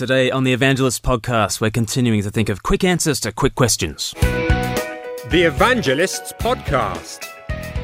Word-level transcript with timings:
Today 0.00 0.30
on 0.30 0.44
the 0.44 0.54
Evangelist 0.54 1.02
podcast, 1.02 1.60
we're 1.60 1.70
continuing 1.70 2.22
to 2.22 2.30
think 2.30 2.48
of 2.48 2.62
quick 2.62 2.84
answers 2.84 3.20
to 3.20 3.32
quick 3.32 3.54
questions. 3.54 4.14
The 4.18 5.42
Evangelists 5.44 6.32
Podcast 6.40 7.28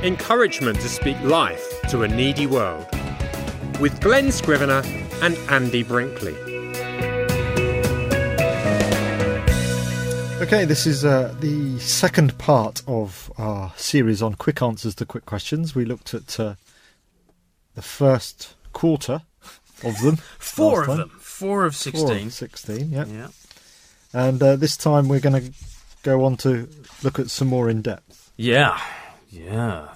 Encouragement 0.02 0.80
to 0.80 0.88
speak 0.88 1.20
life 1.20 1.82
to 1.90 2.04
a 2.04 2.08
needy 2.08 2.46
world. 2.46 2.86
With 3.82 4.00
Glen 4.00 4.32
Scrivener 4.32 4.82
and 5.20 5.36
Andy 5.50 5.82
Brinkley. 5.82 6.32
Okay, 10.40 10.64
this 10.64 10.86
is 10.86 11.04
uh, 11.04 11.34
the 11.40 11.78
second 11.80 12.38
part 12.38 12.82
of 12.86 13.30
our 13.36 13.74
series 13.76 14.22
on 14.22 14.36
quick 14.36 14.62
answers 14.62 14.94
to 14.94 15.04
quick 15.04 15.26
questions. 15.26 15.74
We 15.74 15.84
looked 15.84 16.14
at 16.14 16.40
uh, 16.40 16.54
the 17.74 17.82
first 17.82 18.54
quarter 18.72 19.20
of 19.84 20.00
them. 20.00 20.16
Four 20.38 20.80
of 20.80 20.86
time. 20.86 20.96
them. 20.96 21.15
Four 21.38 21.64
of 21.66 21.74
Four 21.76 21.92
16. 21.92 22.26
of 22.28 22.32
16, 22.32 22.90
yeah. 22.90 23.04
Yeah. 23.06 23.28
And 24.12 24.42
uh, 24.42 24.56
this 24.56 24.76
time 24.76 25.08
we're 25.08 25.20
going 25.20 25.42
to 25.42 25.52
go 26.02 26.24
on 26.24 26.36
to 26.38 26.68
look 27.02 27.18
at 27.18 27.28
some 27.30 27.48
more 27.48 27.68
in 27.68 27.82
depth. 27.82 28.30
Yeah. 28.36 28.80
Yeah. 29.28 29.88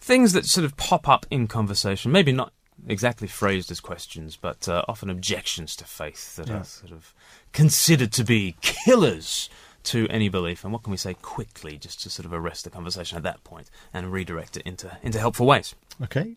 Things 0.00 0.32
that 0.32 0.46
sort 0.46 0.64
of 0.64 0.76
pop 0.76 1.08
up 1.08 1.26
in 1.30 1.46
conversation, 1.48 2.10
maybe 2.12 2.32
not 2.32 2.52
exactly 2.86 3.28
phrased 3.28 3.70
as 3.70 3.80
questions, 3.80 4.36
but 4.40 4.68
uh, 4.68 4.82
often 4.88 5.10
objections 5.10 5.76
to 5.76 5.84
faith 5.84 6.36
that 6.36 6.48
Yeah. 6.48 6.60
are 6.60 6.64
sort 6.64 6.92
of 6.92 7.12
considered 7.52 8.12
to 8.12 8.24
be 8.24 8.56
killers 8.62 9.50
to 9.84 10.06
any 10.08 10.28
belief. 10.30 10.64
And 10.64 10.72
what 10.72 10.82
can 10.84 10.90
we 10.90 10.96
say 10.96 11.14
quickly 11.14 11.76
just 11.76 12.00
to 12.04 12.10
sort 12.10 12.24
of 12.24 12.32
arrest 12.32 12.64
the 12.64 12.70
conversation 12.70 13.16
at 13.18 13.24
that 13.24 13.44
point 13.44 13.68
and 13.92 14.10
redirect 14.12 14.56
it 14.56 14.62
into, 14.64 14.96
into 15.02 15.18
helpful 15.18 15.44
ways? 15.46 15.74
Okay. 16.02 16.36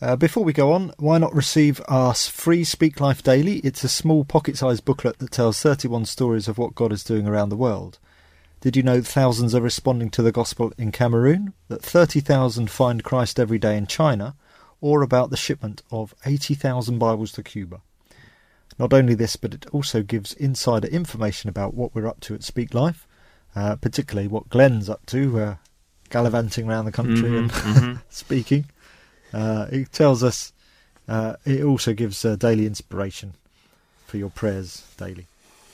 Uh, 0.00 0.14
before 0.14 0.44
we 0.44 0.52
go 0.52 0.72
on, 0.72 0.92
why 0.98 1.18
not 1.18 1.34
receive 1.34 1.80
our 1.88 2.14
free 2.14 2.62
Speak 2.62 3.00
Life 3.00 3.22
Daily? 3.22 3.56
It's 3.58 3.82
a 3.82 3.88
small 3.88 4.24
pocket 4.24 4.56
sized 4.56 4.84
booklet 4.84 5.18
that 5.18 5.32
tells 5.32 5.60
31 5.60 6.04
stories 6.04 6.46
of 6.46 6.56
what 6.56 6.76
God 6.76 6.92
is 6.92 7.02
doing 7.02 7.26
around 7.26 7.48
the 7.48 7.56
world. 7.56 7.98
Did 8.60 8.76
you 8.76 8.82
know 8.84 9.02
thousands 9.02 9.54
are 9.54 9.60
responding 9.60 10.10
to 10.10 10.22
the 10.22 10.32
gospel 10.32 10.72
in 10.78 10.92
Cameroon? 10.92 11.52
That 11.68 11.82
30,000 11.82 12.70
find 12.70 13.02
Christ 13.02 13.40
every 13.40 13.58
day 13.58 13.76
in 13.76 13.86
China? 13.86 14.36
Or 14.80 15.02
about 15.02 15.30
the 15.30 15.36
shipment 15.36 15.82
of 15.90 16.14
80,000 16.24 16.98
Bibles 17.00 17.32
to 17.32 17.42
Cuba? 17.42 17.80
Not 18.78 18.92
only 18.92 19.14
this, 19.16 19.34
but 19.34 19.54
it 19.54 19.66
also 19.72 20.02
gives 20.04 20.32
insider 20.34 20.86
information 20.86 21.50
about 21.50 21.74
what 21.74 21.92
we're 21.96 22.06
up 22.06 22.20
to 22.20 22.34
at 22.34 22.44
Speak 22.44 22.72
Life, 22.74 23.08
uh, 23.56 23.74
particularly 23.74 24.28
what 24.28 24.48
Glen's 24.48 24.88
up 24.88 25.04
to, 25.06 25.40
uh, 25.40 25.54
gallivanting 26.10 26.68
around 26.68 26.84
the 26.84 26.92
country 26.92 27.36
and 27.36 27.50
Mhm. 27.52 28.02
speaking. 28.08 28.66
Uh, 29.32 29.66
it 29.70 29.92
tells 29.92 30.22
us. 30.22 30.52
Uh, 31.08 31.36
it 31.46 31.64
also 31.64 31.94
gives 31.94 32.22
uh, 32.24 32.36
daily 32.36 32.66
inspiration 32.66 33.32
for 34.06 34.18
your 34.18 34.28
prayers 34.28 34.84
daily. 34.98 35.26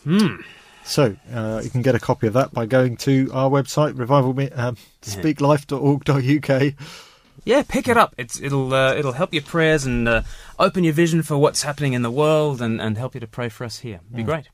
Hmm. 0.05 0.37
So 0.85 1.17
uh, 1.33 1.61
you 1.65 1.71
can 1.71 1.83
get 1.83 1.95
a 1.97 1.99
copy 1.99 2.27
of 2.29 2.35
that 2.35 2.53
by 2.53 2.67
going 2.67 2.97
to 2.99 3.31
our 3.33 3.51
website, 3.51 3.99
revival 3.99 4.31
um, 4.55 4.77
speaklife.org.uk. 5.03 6.75
Yeah, 7.45 7.63
pick 7.67 7.89
it 7.89 7.97
up. 7.97 8.15
It's 8.17 8.41
it'll 8.41 8.73
uh, 8.73 8.95
it'll 8.95 9.13
help 9.13 9.35
your 9.35 9.43
prayers 9.43 9.85
and 9.87 10.07
uh, 10.09 10.23
open 10.59 10.85
your 10.85 10.93
vision 10.93 11.23
for 11.23 11.37
what's 11.37 11.63
happening 11.63 11.93
in 11.95 12.03
the 12.03 12.11
world 12.11 12.63
and, 12.63 12.81
and 12.81 12.97
help 12.97 13.15
you 13.15 13.21
to 13.21 13.27
pray 13.27 13.49
for 13.49 13.65
us 13.65 13.81
here. 13.81 14.01
Be 14.15 14.23
Mm. 14.23 14.27
great. 14.27 14.49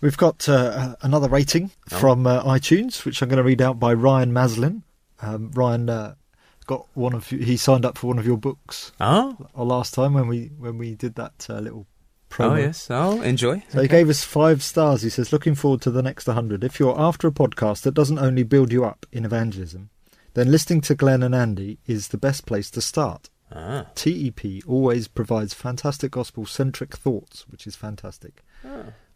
We've 0.00 0.16
got 0.16 0.48
uh, 0.48 0.96
another 1.02 1.28
rating 1.28 1.70
Oh. 1.92 1.98
from 1.98 2.26
uh, 2.26 2.42
iTunes, 2.44 3.04
which 3.04 3.22
I'm 3.22 3.28
going 3.28 3.38
to 3.38 3.42
read 3.42 3.62
out 3.62 3.78
by 3.80 3.92
Ryan 3.94 4.32
Maslin. 4.32 4.82
Um, 5.22 5.50
Ryan 5.52 5.88
uh, 5.90 6.14
got 6.68 6.86
one 6.94 7.14
of 7.14 7.28
he 7.28 7.56
signed 7.56 7.84
up 7.84 7.98
for 7.98 8.06
one 8.06 8.18
of 8.20 8.26
your 8.26 8.36
books 8.38 8.92
Oh, 9.00 9.36
uh, 9.56 9.64
last 9.64 9.92
time 9.94 10.14
when 10.14 10.28
we 10.28 10.52
when 10.56 10.78
we 10.78 10.94
did 10.94 11.16
that 11.16 11.46
uh, 11.50 11.58
little 11.58 11.86
promo. 12.30 12.50
oh 12.52 12.54
yes. 12.56 12.86
Oh, 12.90 13.20
enjoy. 13.22 13.64
So 13.70 13.82
he 13.82 13.88
gave 13.88 14.08
us 14.08 14.22
five 14.22 14.62
stars. 14.62 15.02
He 15.02 15.08
says, 15.10 15.32
looking 15.32 15.54
forward 15.56 15.80
to 15.82 15.90
the 15.90 16.02
next 16.02 16.26
100. 16.26 16.62
If 16.62 16.78
you're 16.78 17.00
after 17.00 17.26
a 17.26 17.32
podcast 17.32 17.82
that 17.82 17.94
doesn't 17.94 18.18
only 18.18 18.42
build 18.44 18.70
you 18.70 18.84
up 18.84 19.06
in 19.10 19.24
evangelism, 19.24 19.88
then 20.34 20.52
listening 20.52 20.82
to 20.82 20.94
Glen 20.94 21.22
and 21.22 21.34
Andy 21.34 21.78
is 21.86 22.08
the 22.08 22.18
best 22.18 22.44
place 22.46 22.70
to 22.72 22.80
start. 22.82 23.30
Ah. 23.50 23.86
TEP 23.94 24.44
always 24.66 25.08
provides 25.08 25.54
fantastic 25.54 26.10
gospel 26.12 26.44
centric 26.44 26.94
thoughts, 26.96 27.46
which 27.48 27.66
is 27.66 27.74
fantastic. 27.76 28.44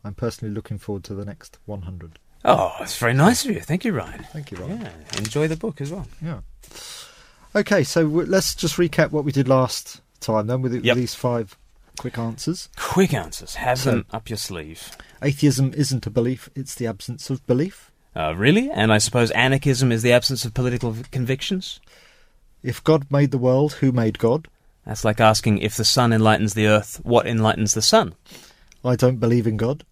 I'm 0.05 0.15
personally 0.15 0.55
looking 0.55 0.79
forward 0.79 1.05
to 1.05 1.15
the 1.15 1.27
next 1.27 1.59
100. 1.67 2.19
Oh, 2.47 2.75
that's 2.79 2.97
very 2.97 3.13
nice 3.15 3.45
of 3.45 3.51
you. 3.51 3.61
Thank 3.61 3.85
you, 3.85 3.93
Ryan. 3.93 4.25
Thank 4.33 4.51
you, 4.51 4.57
Ryan. 4.57 4.81
Yeah, 4.81 5.19
enjoy 5.19 5.47
the 5.49 5.57
book 5.57 5.81
as 5.83 5.93
well. 5.93 6.09
Yeah. 6.23 6.41
Okay, 7.55 7.85
so 7.85 8.05
w- 8.05 8.29
let's 8.29 8.55
just 8.55 8.77
recap 8.77 9.11
what 9.11 9.25
we 9.25 9.33
did 9.33 9.49
last 9.49 10.01
time 10.21 10.47
then 10.47 10.63
with, 10.63 10.85
Yep. 10.85 10.97
these 10.97 11.15
five 11.15 11.57
quick 11.99 12.17
answers. 12.19 12.69
Quick 12.77 13.13
answers. 13.13 13.57
Have 13.57 13.79
So- 13.81 13.91
them 13.91 14.07
up 14.11 14.31
your 14.31 14.37
sleeve. 14.39 14.97
Atheism 15.23 15.73
isn't 15.75 16.07
a 16.07 16.11
belief, 16.11 16.49
it's 16.55 16.75
the 16.75 16.87
absence 16.87 17.29
of 17.31 17.47
belief. 17.47 17.91
Uh, 18.17 18.35
really? 18.37 18.71
And 18.71 18.93
I 18.93 18.99
suppose 18.99 19.31
anarchism 19.33 19.91
is 19.93 20.03
the 20.03 20.13
absence 20.13 20.45
of 20.45 20.55
political 20.55 20.97
convictions? 21.11 21.81
If 22.63 22.83
God 22.85 23.07
made 23.11 23.31
the 23.31 23.39
world, 23.39 23.75
who 23.75 23.91
made 23.93 24.19
God? 24.19 24.49
That's 24.87 25.05
like 25.05 25.21
asking 25.21 25.59
if 25.59 25.77
the 25.77 25.85
sun 25.85 26.13
enlightens 26.13 26.55
the 26.55 26.67
earth, 26.67 27.01
what 27.05 27.27
enlightens 27.27 27.75
the 27.75 27.83
sun? 27.83 28.15
I 28.85 28.97
don't 28.97 29.19
believe 29.19 29.47
in 29.47 29.57
God. 29.57 29.85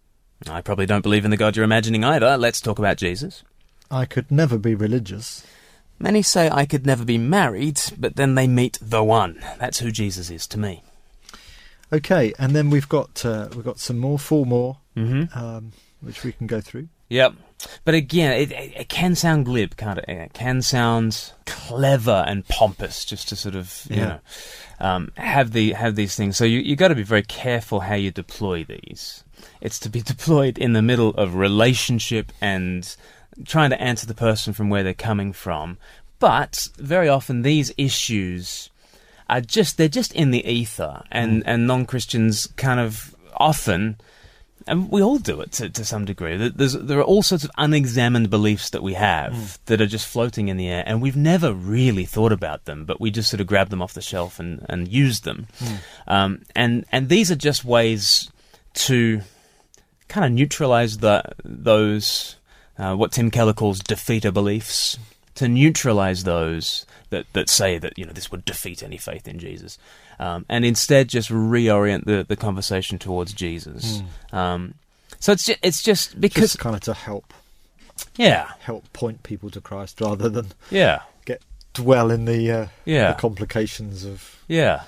I 0.49 0.61
probably 0.61 0.85
don't 0.85 1.01
believe 1.01 1.23
in 1.25 1.31
the 1.31 1.37
God 1.37 1.55
you're 1.55 1.63
imagining 1.65 2.03
either. 2.03 2.37
Let's 2.37 2.59
talk 2.61 2.79
about 2.79 2.97
Jesus. 2.97 3.43
I 3.89 4.05
could 4.05 4.31
never 4.31 4.57
be 4.57 4.73
religious. 4.75 5.43
Many 6.01 6.21
say 6.23 6.49
I 6.49 6.65
could 6.65 6.85
never 6.85 7.05
be 7.05 7.17
married, 7.17 7.79
but 7.97 8.15
then 8.15 8.35
they 8.35 8.47
meet 8.47 8.79
the 8.81 9.03
one. 9.03 9.39
That's 9.59 9.79
who 9.79 9.91
Jesus 9.91 10.29
is 10.31 10.47
to 10.47 10.59
me. 10.59 10.83
Okay, 11.93 12.33
and 12.39 12.55
then 12.55 12.69
we've 12.69 12.87
got 12.89 13.23
uh, 13.25 13.49
we've 13.55 13.65
got 13.65 13.79
some 13.79 13.99
more, 13.99 14.17
four 14.19 14.45
more, 14.45 14.77
Mm-hmm. 14.97 15.37
um, 15.37 15.71
which 16.01 16.23
we 16.23 16.31
can 16.33 16.47
go 16.47 16.59
through. 16.59 16.87
Yep. 17.09 17.33
But 17.85 17.93
again, 17.93 18.33
it, 18.33 18.51
it, 18.51 18.73
it 18.75 18.89
can 18.89 19.13
sound 19.15 19.45
glib, 19.45 19.77
can't 19.77 19.99
it? 19.99 20.05
It 20.09 20.33
can 20.33 20.61
sound 20.61 21.31
clever 21.45 22.23
and 22.27 22.47
pompous, 22.47 23.05
just 23.05 23.29
to 23.29 23.35
sort 23.35 23.55
of 23.55 23.85
you 23.89 23.97
Yeah. 23.97 24.05
know 24.05 24.19
um, 24.79 25.11
have 25.17 25.51
the 25.51 25.73
have 25.73 25.95
these 25.95 26.15
things. 26.15 26.35
So 26.37 26.45
you 26.45 26.59
you 26.59 26.75
got 26.75 26.87
to 26.87 26.95
be 26.95 27.03
very 27.03 27.23
careful 27.23 27.81
how 27.81 27.95
you 27.95 28.09
deploy 28.11 28.63
these. 28.63 29.23
It's 29.61 29.79
to 29.79 29.89
be 29.89 30.01
deployed 30.13 30.57
in 30.57 30.73
the 30.73 30.81
middle 30.81 31.09
of 31.11 31.35
relationship 31.35 32.31
and 32.41 32.95
trying 33.45 33.69
to 33.71 33.81
answer 33.81 34.05
the 34.05 34.13
person 34.13 34.53
from 34.53 34.69
where 34.69 34.83
they're 34.83 34.93
coming 34.93 35.33
from. 35.33 35.77
But 36.19 36.67
very 36.77 37.09
often 37.09 37.41
these 37.41 37.73
issues 37.77 38.69
are 39.29 39.41
just 39.41 39.77
they're 39.77 39.87
just 39.87 40.13
in 40.13 40.31
the 40.31 40.45
ether, 40.45 41.03
and 41.11 41.41
mm. 41.41 41.47
and 41.47 41.67
non 41.67 41.85
Christians 41.85 42.47
kind 42.57 42.79
of 42.79 43.15
often 43.35 43.97
and 44.67 44.91
we 44.91 45.01
all 45.01 45.17
do 45.17 45.41
it 45.41 45.51
to, 45.53 45.69
to 45.69 45.85
some 45.85 46.05
degree. 46.05 46.37
There- 46.37 46.49
There's, 46.49 46.73
there 46.73 46.99
are 46.99 47.03
all 47.03 47.23
sorts 47.23 47.43
of 47.43 47.51
unexamined 47.57 48.29
beliefs 48.29 48.69
that 48.71 48.83
we 48.83 48.93
have 48.93 49.33
mm. 49.33 49.57
that 49.65 49.81
are 49.81 49.87
just 49.87 50.07
floating 50.07 50.47
in 50.47 50.57
the 50.57 50.67
air, 50.67 50.83
and 50.85 51.01
we've 51.01 51.15
never 51.15 51.53
really 51.53 52.05
thought 52.05 52.31
about 52.31 52.65
them, 52.65 52.85
but 52.85 53.01
we 53.01 53.11
just 53.11 53.29
sort 53.29 53.41
of 53.41 53.47
grab 53.47 53.69
them 53.69 53.81
off 53.81 53.93
the 53.93 54.01
shelf 54.01 54.39
and, 54.39 54.65
and 54.69 54.87
use 54.87 55.21
them. 55.21 55.47
Mm. 55.59 55.77
Um, 56.07 56.41
and 56.55 56.85
and 56.91 57.09
these 57.09 57.31
are 57.31 57.35
just 57.35 57.65
ways 57.65 58.31
to 58.73 59.21
kind 60.07 60.25
of 60.25 60.31
neutralize 60.31 60.99
the 60.99 61.23
those 61.43 62.35
uh, 62.77 62.95
what 62.95 63.11
Tim 63.11 63.31
Keller 63.31 63.53
calls 63.53 63.81
defeater 63.81 64.33
beliefs. 64.33 64.97
To 65.35 65.47
neutralize 65.47 66.25
those 66.25 66.85
that, 67.09 67.25
that 67.33 67.49
say 67.49 67.77
that 67.79 67.97
you 67.97 68.05
know 68.05 68.11
this 68.11 68.29
would 68.31 68.43
defeat 68.43 68.83
any 68.83 68.97
faith 68.97 69.27
in 69.29 69.39
Jesus, 69.39 69.79
um, 70.19 70.45
and 70.49 70.65
instead 70.65 71.07
just 71.07 71.29
reorient 71.29 72.03
the, 72.03 72.25
the 72.27 72.35
conversation 72.35 72.99
towards 72.99 73.31
Jesus. 73.33 74.03
Um, 74.33 74.73
so 75.19 75.31
it's 75.31 75.45
just, 75.45 75.59
it's 75.63 75.81
just 75.81 76.19
because 76.19 76.43
Just 76.51 76.59
kind 76.59 76.75
of 76.75 76.81
to 76.81 76.93
help 76.93 77.33
yeah 78.17 78.51
help 78.59 78.91
point 78.91 79.23
people 79.23 79.49
to 79.51 79.61
Christ 79.61 80.01
rather 80.01 80.27
than 80.27 80.47
yeah 80.69 80.99
get 81.25 81.41
dwell 81.73 82.11
in 82.11 82.25
the, 82.25 82.51
uh, 82.51 82.67
Yeah. 82.83 83.13
the 83.13 83.19
complications 83.19 84.03
of 84.03 84.43
yeah. 84.49 84.83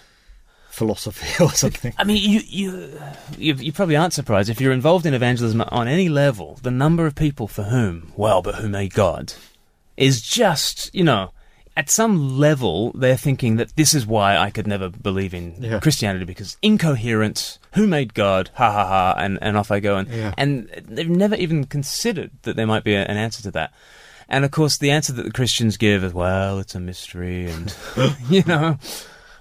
Philosophy 0.74 1.28
or 1.44 1.52
something. 1.52 1.94
I 1.98 2.04
mean, 2.04 2.18
you, 2.18 2.42
you, 2.48 3.00
you, 3.38 3.54
you 3.56 3.72
probably 3.72 3.96
aren't 3.96 4.14
surprised 4.14 4.50
if 4.50 4.60
you're 4.60 4.72
involved 4.74 5.06
in 5.06 5.14
evangelism 5.14 5.62
on 5.62 5.88
any 5.88 6.10
level. 6.10 6.58
The 6.64 6.72
number 6.72 7.06
of 7.06 7.14
people 7.16 7.48
for 7.48 7.64
whom, 7.64 8.12
well, 8.18 8.42
but 8.42 8.56
who 8.56 8.68
made 8.68 8.94
God, 8.94 9.34
is 9.98 10.22
just, 10.22 10.94
you 10.94 11.04
know, 11.04 11.32
at 11.78 11.90
some 11.90 12.38
level 12.38 12.92
they're 12.94 13.18
thinking 13.18 13.56
that 13.58 13.76
this 13.76 13.94
is 13.94 14.06
why 14.06 14.38
I 14.38 14.50
could 14.52 14.68
never 14.68 14.90
believe 14.90 15.34
in 15.34 15.56
Yeah. 15.60 15.80
Christianity 15.80 16.26
because 16.26 16.58
incoherent. 16.62 17.58
Who 17.74 17.88
made 17.88 18.14
God? 18.14 18.50
Ha 18.56 18.72
ha 18.72 18.86
ha! 18.88 19.16
And 19.18 19.40
and 19.42 19.58
off 19.58 19.72
I 19.72 19.80
go. 19.80 19.98
And 19.98 20.08
Yeah. 20.08 20.34
and 20.38 20.70
they've 20.88 21.10
never 21.10 21.36
even 21.36 21.64
considered 21.66 22.30
that 22.44 22.56
there 22.56 22.68
might 22.68 22.84
be 22.84 22.94
a, 22.94 23.04
an 23.06 23.18
answer 23.18 23.42
to 23.44 23.52
that. 23.52 23.74
And 24.30 24.46
of 24.46 24.52
course, 24.52 24.78
the 24.78 24.92
answer 24.92 25.14
that 25.14 25.24
the 25.24 25.32
Christians 25.32 25.78
give 25.78 26.04
is, 26.04 26.14
well, 26.14 26.60
it's 26.60 26.76
a 26.76 26.80
mystery, 26.80 27.50
and 27.50 27.76
you 28.30 28.44
know. 28.46 28.78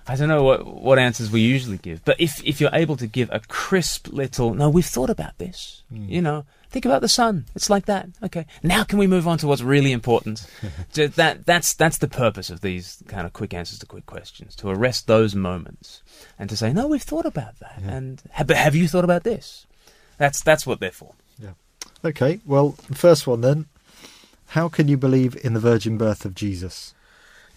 I 0.06 0.16
don't 0.16 0.28
know 0.28 0.43
what, 0.43 0.66
what 0.66 0.99
answers 0.99 1.31
we 1.31 1.40
usually 1.40 1.78
give, 1.78 2.04
but 2.04 2.20
if, 2.20 2.43
if 2.44 2.60
you're 2.60 2.75
able 2.75 2.96
to 2.96 3.06
give 3.06 3.31
a 3.31 3.40
crisp 3.40 4.08
little, 4.08 4.52
no, 4.54 4.69
we've 4.69 4.84
thought 4.84 5.10
about 5.10 5.38
this, 5.38 5.82
hmm. 5.88 6.08
you 6.08 6.20
know, 6.20 6.44
think 6.70 6.84
about 6.84 7.02
the 7.02 7.08
sun. 7.08 7.44
It's 7.54 7.70
like 7.70 7.87
that. 7.87 8.08
Okay. 8.22 8.46
Now 8.62 8.82
can 8.82 8.99
we 8.99 9.06
move 9.06 9.28
on 9.28 9.38
to 9.38 9.46
what's 9.46 9.62
really 9.62 9.93
important? 9.93 10.46
That, 10.93 11.46
that's, 11.46 11.75
that's 11.75 11.99
the 11.99 12.08
purpose 12.08 12.50
of 12.50 12.60
these 12.60 13.02
kind 13.08 13.26
of 13.26 13.32
quick 13.32 13.54
answers 13.54 13.78
to 13.78 13.87
quick 13.87 14.06
questions, 14.06 14.54
to 14.56 14.69
arrest 14.69 15.06
those 15.06 15.34
moments 15.34 16.02
and 16.38 16.50
to 16.50 16.56
say, 16.56 16.72
no, 16.72 16.87
we've 16.87 17.02
thought 17.02 17.25
about 17.25 17.58
that. 17.60 17.81
And, 17.82 18.22
ha- 18.32 18.44
but 18.44 18.56
have 18.56 18.75
you 18.75 18.88
thought 18.88 19.05
about 19.05 19.25
this? 19.25 19.66
That's 20.19 20.43
that's 20.43 20.66
what 20.66 20.81
they're 20.81 20.93
for. 20.93 21.14
Yeah. 21.38 21.55
Okay, 22.05 22.40
well, 22.46 22.76
the 22.88 22.94
first 22.94 23.26
one 23.26 23.40
then. 23.40 23.66
How 24.48 24.69
can 24.69 24.87
you 24.87 24.96
believe 24.96 25.37
in 25.43 25.55
the 25.55 25.60
virgin 25.60 25.96
birth 25.96 26.25
of 26.25 26.34
Jesus? 26.34 26.94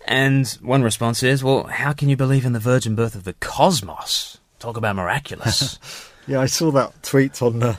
And 0.08 0.48
one 0.62 0.84
response 0.84 1.24
is, 1.24 1.44
well, 1.44 1.64
how 1.64 1.92
can 1.94 2.10
you 2.10 2.16
believe 2.16 2.46
in 2.46 2.54
the 2.54 2.60
virgin 2.60 2.96
birth 2.96 3.16
of 3.16 3.24
the 3.24 3.34
cosmos? 3.34 4.38
Talk 4.60 4.78
about 4.78 4.96
miraculous. 4.96 5.80
Yeah, 6.28 6.40
I 6.40 6.48
saw 6.48 6.72
that 6.72 7.04
tweet 7.04 7.40
on 7.44 7.62
uh, 7.62 7.76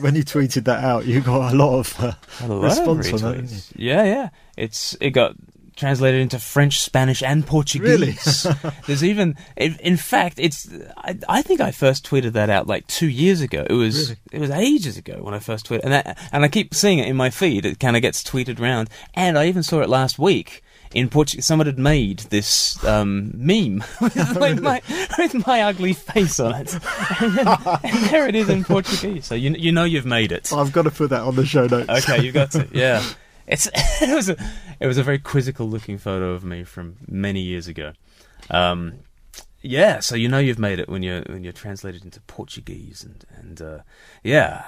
when 0.00 0.14
you 0.14 0.22
tweeted 0.22 0.64
that 0.64 0.82
out. 0.82 1.04
You 1.04 1.20
got 1.20 1.52
a 1.52 1.54
lot 1.54 1.78
of 1.78 2.00
uh, 2.00 2.12
A 2.40 2.48
lot 2.48 2.78
of 2.88 2.96
response 2.96 3.22
on 3.22 3.36
that. 3.36 3.70
Yeah, 3.76 4.02
yeah. 4.04 4.28
It's 4.56 4.96
it 4.98 5.10
got 5.10 5.34
translated 5.76 6.22
into 6.22 6.38
French, 6.38 6.80
Spanish, 6.80 7.22
and 7.22 7.46
Portuguese. 7.46 8.46
Really? 8.46 8.70
There's 8.86 9.04
even, 9.04 9.36
in, 9.58 9.76
in 9.80 9.98
fact, 9.98 10.38
it's. 10.38 10.66
I, 10.96 11.18
I 11.28 11.42
think 11.42 11.60
I 11.60 11.70
first 11.70 12.08
tweeted 12.08 12.32
that 12.32 12.48
out 12.48 12.66
like 12.66 12.86
two 12.86 13.08
years 13.10 13.42
ago. 13.42 13.66
It 13.68 13.74
was 13.74 14.08
Really? 14.08 14.20
it 14.32 14.40
was 14.40 14.50
ages 14.50 14.96
ago 14.96 15.18
when 15.20 15.34
I 15.34 15.38
first 15.38 15.68
tweeted, 15.68 15.80
and 15.84 15.92
that, 15.92 16.18
and 16.32 16.44
I 16.44 16.48
keep 16.48 16.72
seeing 16.74 16.98
it 16.98 17.08
in 17.08 17.16
my 17.16 17.28
feed. 17.28 17.66
It 17.66 17.78
kind 17.78 17.94
of 17.94 18.00
gets 18.00 18.24
tweeted 18.24 18.58
around, 18.58 18.88
and 19.12 19.38
I 19.38 19.48
even 19.48 19.62
saw 19.62 19.80
it 19.82 19.90
last 19.90 20.18
week. 20.18 20.62
In 20.94 21.08
Portuguese, 21.08 21.46
someone 21.46 21.66
had 21.66 21.78
made 21.78 22.18
this 22.30 22.82
um, 22.84 23.30
meme 23.34 23.82
with, 24.00 24.36
like 24.36 24.60
my, 24.60 24.82
with 25.18 25.46
my 25.46 25.62
ugly 25.62 25.94
face 25.94 26.38
on 26.38 26.54
it, 26.60 26.74
and, 27.20 27.34
then- 27.38 27.46
and 27.84 28.04
there 28.10 28.28
it 28.28 28.34
is 28.34 28.48
in 28.50 28.62
Portuguese. 28.64 29.26
So 29.26 29.34
you 29.34 29.52
you 29.52 29.72
know 29.72 29.84
you've 29.84 30.04
made 30.06 30.32
it. 30.32 30.52
I've 30.52 30.72
got 30.72 30.82
to 30.82 30.90
put 30.90 31.10
that 31.10 31.22
on 31.22 31.34
the 31.36 31.46
show 31.46 31.66
notes. 31.66 31.88
Okay, 32.08 32.22
you've 32.22 32.34
got 32.34 32.50
to. 32.52 32.68
Yeah, 32.72 33.02
it's 33.46 33.68
it 33.74 34.14
was 34.14 34.28
a 34.28 34.36
it 34.80 34.86
was 34.86 34.98
a 34.98 35.02
very 35.02 35.18
quizzical 35.18 35.68
looking 35.68 35.96
photo 35.98 36.32
of 36.32 36.44
me 36.44 36.62
from 36.64 36.96
many 37.08 37.40
years 37.40 37.68
ago. 37.68 37.92
Um, 38.50 38.94
yeah, 39.62 40.00
so 40.00 40.14
you 40.16 40.28
know 40.28 40.38
you've 40.38 40.58
made 40.58 40.78
it 40.78 40.88
when 40.88 41.02
you're 41.02 41.22
when 41.22 41.42
you're 41.44 41.52
translated 41.54 42.04
into 42.04 42.20
Portuguese 42.22 43.02
and 43.04 43.24
and 43.38 43.62
uh, 43.62 43.78
yeah, 44.22 44.64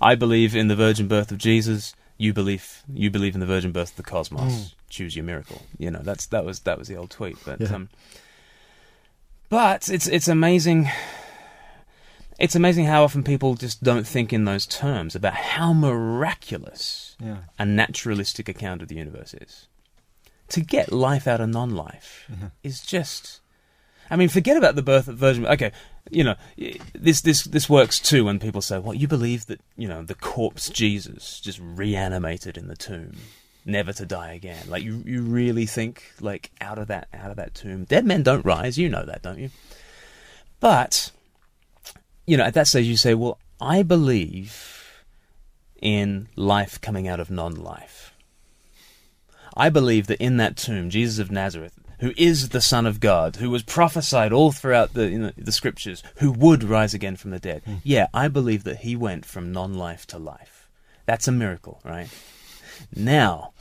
I 0.00 0.14
believe 0.16 0.56
in 0.56 0.68
the 0.68 0.76
virgin 0.76 1.06
birth 1.08 1.30
of 1.30 1.38
Jesus. 1.38 1.94
You 2.20 2.34
believe 2.34 2.82
you 2.92 3.10
believe 3.10 3.32
in 3.34 3.40
the 3.40 3.46
virgin 3.46 3.72
birth 3.72 3.92
of 3.92 3.96
the 3.96 4.02
cosmos. 4.02 4.52
Mm. 4.52 4.74
Choose 4.90 5.16
your 5.16 5.24
miracle. 5.24 5.62
You 5.78 5.90
know 5.90 6.00
that's 6.02 6.26
that 6.26 6.44
was 6.44 6.60
that 6.60 6.78
was 6.78 6.86
the 6.86 6.96
old 6.96 7.10
tweet. 7.10 7.38
But 7.46 7.60
Yeah. 7.62 7.74
um, 7.74 7.88
but 9.48 9.88
it's 9.88 10.06
it's 10.06 10.28
amazing. 10.28 10.90
It's 12.38 12.54
amazing 12.54 12.86
how 12.86 13.04
often 13.04 13.22
people 13.22 13.54
just 13.54 13.82
don't 13.82 14.06
think 14.06 14.32
in 14.32 14.44
those 14.44 14.66
terms 14.66 15.14
about 15.14 15.34
how 15.34 15.72
miraculous 15.72 17.16
Yeah. 17.18 17.38
a 17.58 17.64
naturalistic 17.66 18.48
account 18.48 18.82
of 18.82 18.88
the 18.88 18.96
universe 18.96 19.34
is. 19.34 19.66
To 20.48 20.60
get 20.60 20.92
life 20.92 21.26
out 21.26 21.40
of 21.40 21.48
non 21.48 21.70
life 21.74 22.26
Yeah. 22.28 22.48
is 22.62 22.80
just. 22.82 23.40
I 24.10 24.16
mean, 24.16 24.28
forget 24.28 24.56
about 24.56 24.74
the 24.74 24.82
birth 24.82 25.06
of 25.08 25.16
Virgin. 25.18 25.46
Okay, 25.46 25.72
you 26.10 26.24
know, 26.24 26.34
this 26.94 27.20
this 27.20 27.44
this 27.44 27.68
works 27.68 27.98
too 27.98 28.24
when 28.24 28.38
people 28.38 28.60
say, 28.60 28.78
"Well, 28.78 28.94
you 28.94 29.08
believe 29.08 29.46
that 29.46 29.60
you 29.76 29.88
know 29.88 30.02
the 30.02 30.14
corpse 30.14 30.68
Jesus 30.68 31.40
just 31.40 31.60
reanimated 31.62 32.56
in 32.56 32.68
the 32.68 32.76
tomb, 32.76 33.16
never 33.64 33.92
to 33.92 34.06
die 34.06 34.32
again." 34.32 34.64
Like 34.68 34.82
you 34.82 35.02
you 35.06 35.22
really 35.22 35.66
think 35.66 36.12
like 36.20 36.50
out 36.60 36.78
of 36.78 36.88
that 36.88 37.08
out 37.14 37.30
of 37.30 37.36
that 37.36 37.54
tomb, 37.54 37.84
dead 37.84 38.04
men 38.04 38.22
don't 38.22 38.44
rise. 38.44 38.78
You 38.78 38.88
know 38.88 39.04
that, 39.04 39.22
don't 39.22 39.38
you? 39.38 39.50
But 40.58 41.12
you 42.26 42.36
know, 42.36 42.44
at 42.44 42.54
that 42.54 42.66
stage, 42.66 42.86
you 42.86 42.96
say, 42.96 43.14
"Well, 43.14 43.38
I 43.60 43.82
believe 43.82 45.04
in 45.80 46.28
life 46.36 46.80
coming 46.80 47.08
out 47.08 47.20
of 47.20 47.30
non-life." 47.30 48.14
I 49.56 49.68
believe 49.68 50.06
that 50.06 50.20
in 50.20 50.36
that 50.36 50.56
tomb, 50.56 50.90
Jesus 50.90 51.18
of 51.18 51.30
Nazareth, 51.30 51.79
who 52.00 52.12
is 52.16 52.50
the 52.50 52.60
Son 52.60 52.86
of 52.86 53.00
God, 53.00 53.36
who 53.36 53.50
was 53.50 53.62
prophesied 53.62 54.32
all 54.32 54.52
throughout 54.52 54.94
the 54.94 55.08
you 55.08 55.18
know, 55.18 55.32
the 55.36 55.52
scriptures, 55.52 56.02
who 56.16 56.32
would 56.32 56.64
rise 56.64 56.94
again 56.94 57.16
from 57.16 57.30
the 57.30 57.38
dead. 57.38 57.62
Hmm. 57.64 57.74
Yeah, 57.82 58.08
I 58.12 58.28
believe 58.28 58.64
that 58.64 58.78
he 58.78 58.96
went 58.96 59.24
from 59.24 59.52
non-life 59.52 60.06
to 60.08 60.18
life. 60.18 60.68
That's 61.06 61.28
a 61.28 61.32
miracle, 61.32 61.80
right? 61.84 62.08
Now, 62.94 63.52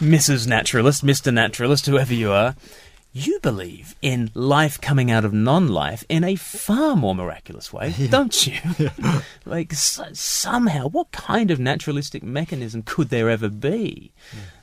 Mrs. 0.00 0.46
Naturalist, 0.46 1.04
Mr. 1.04 1.32
Naturalist, 1.32 1.86
whoever 1.86 2.12
you 2.12 2.30
are, 2.30 2.54
you 3.12 3.38
believe 3.40 3.94
in 4.00 4.30
life 4.34 4.80
coming 4.80 5.10
out 5.10 5.24
of 5.24 5.32
non-life 5.32 6.02
in 6.08 6.24
a 6.24 6.34
far 6.36 6.96
more 6.96 7.14
miraculous 7.14 7.72
way, 7.72 7.94
don't 8.10 8.46
you? 8.46 8.58
like 9.44 9.72
s- 9.72 10.00
somehow, 10.14 10.88
what 10.88 11.12
kind 11.12 11.50
of 11.50 11.60
naturalistic 11.60 12.22
mechanism 12.22 12.82
could 12.82 13.10
there 13.10 13.28
ever 13.28 13.48
be 13.48 14.12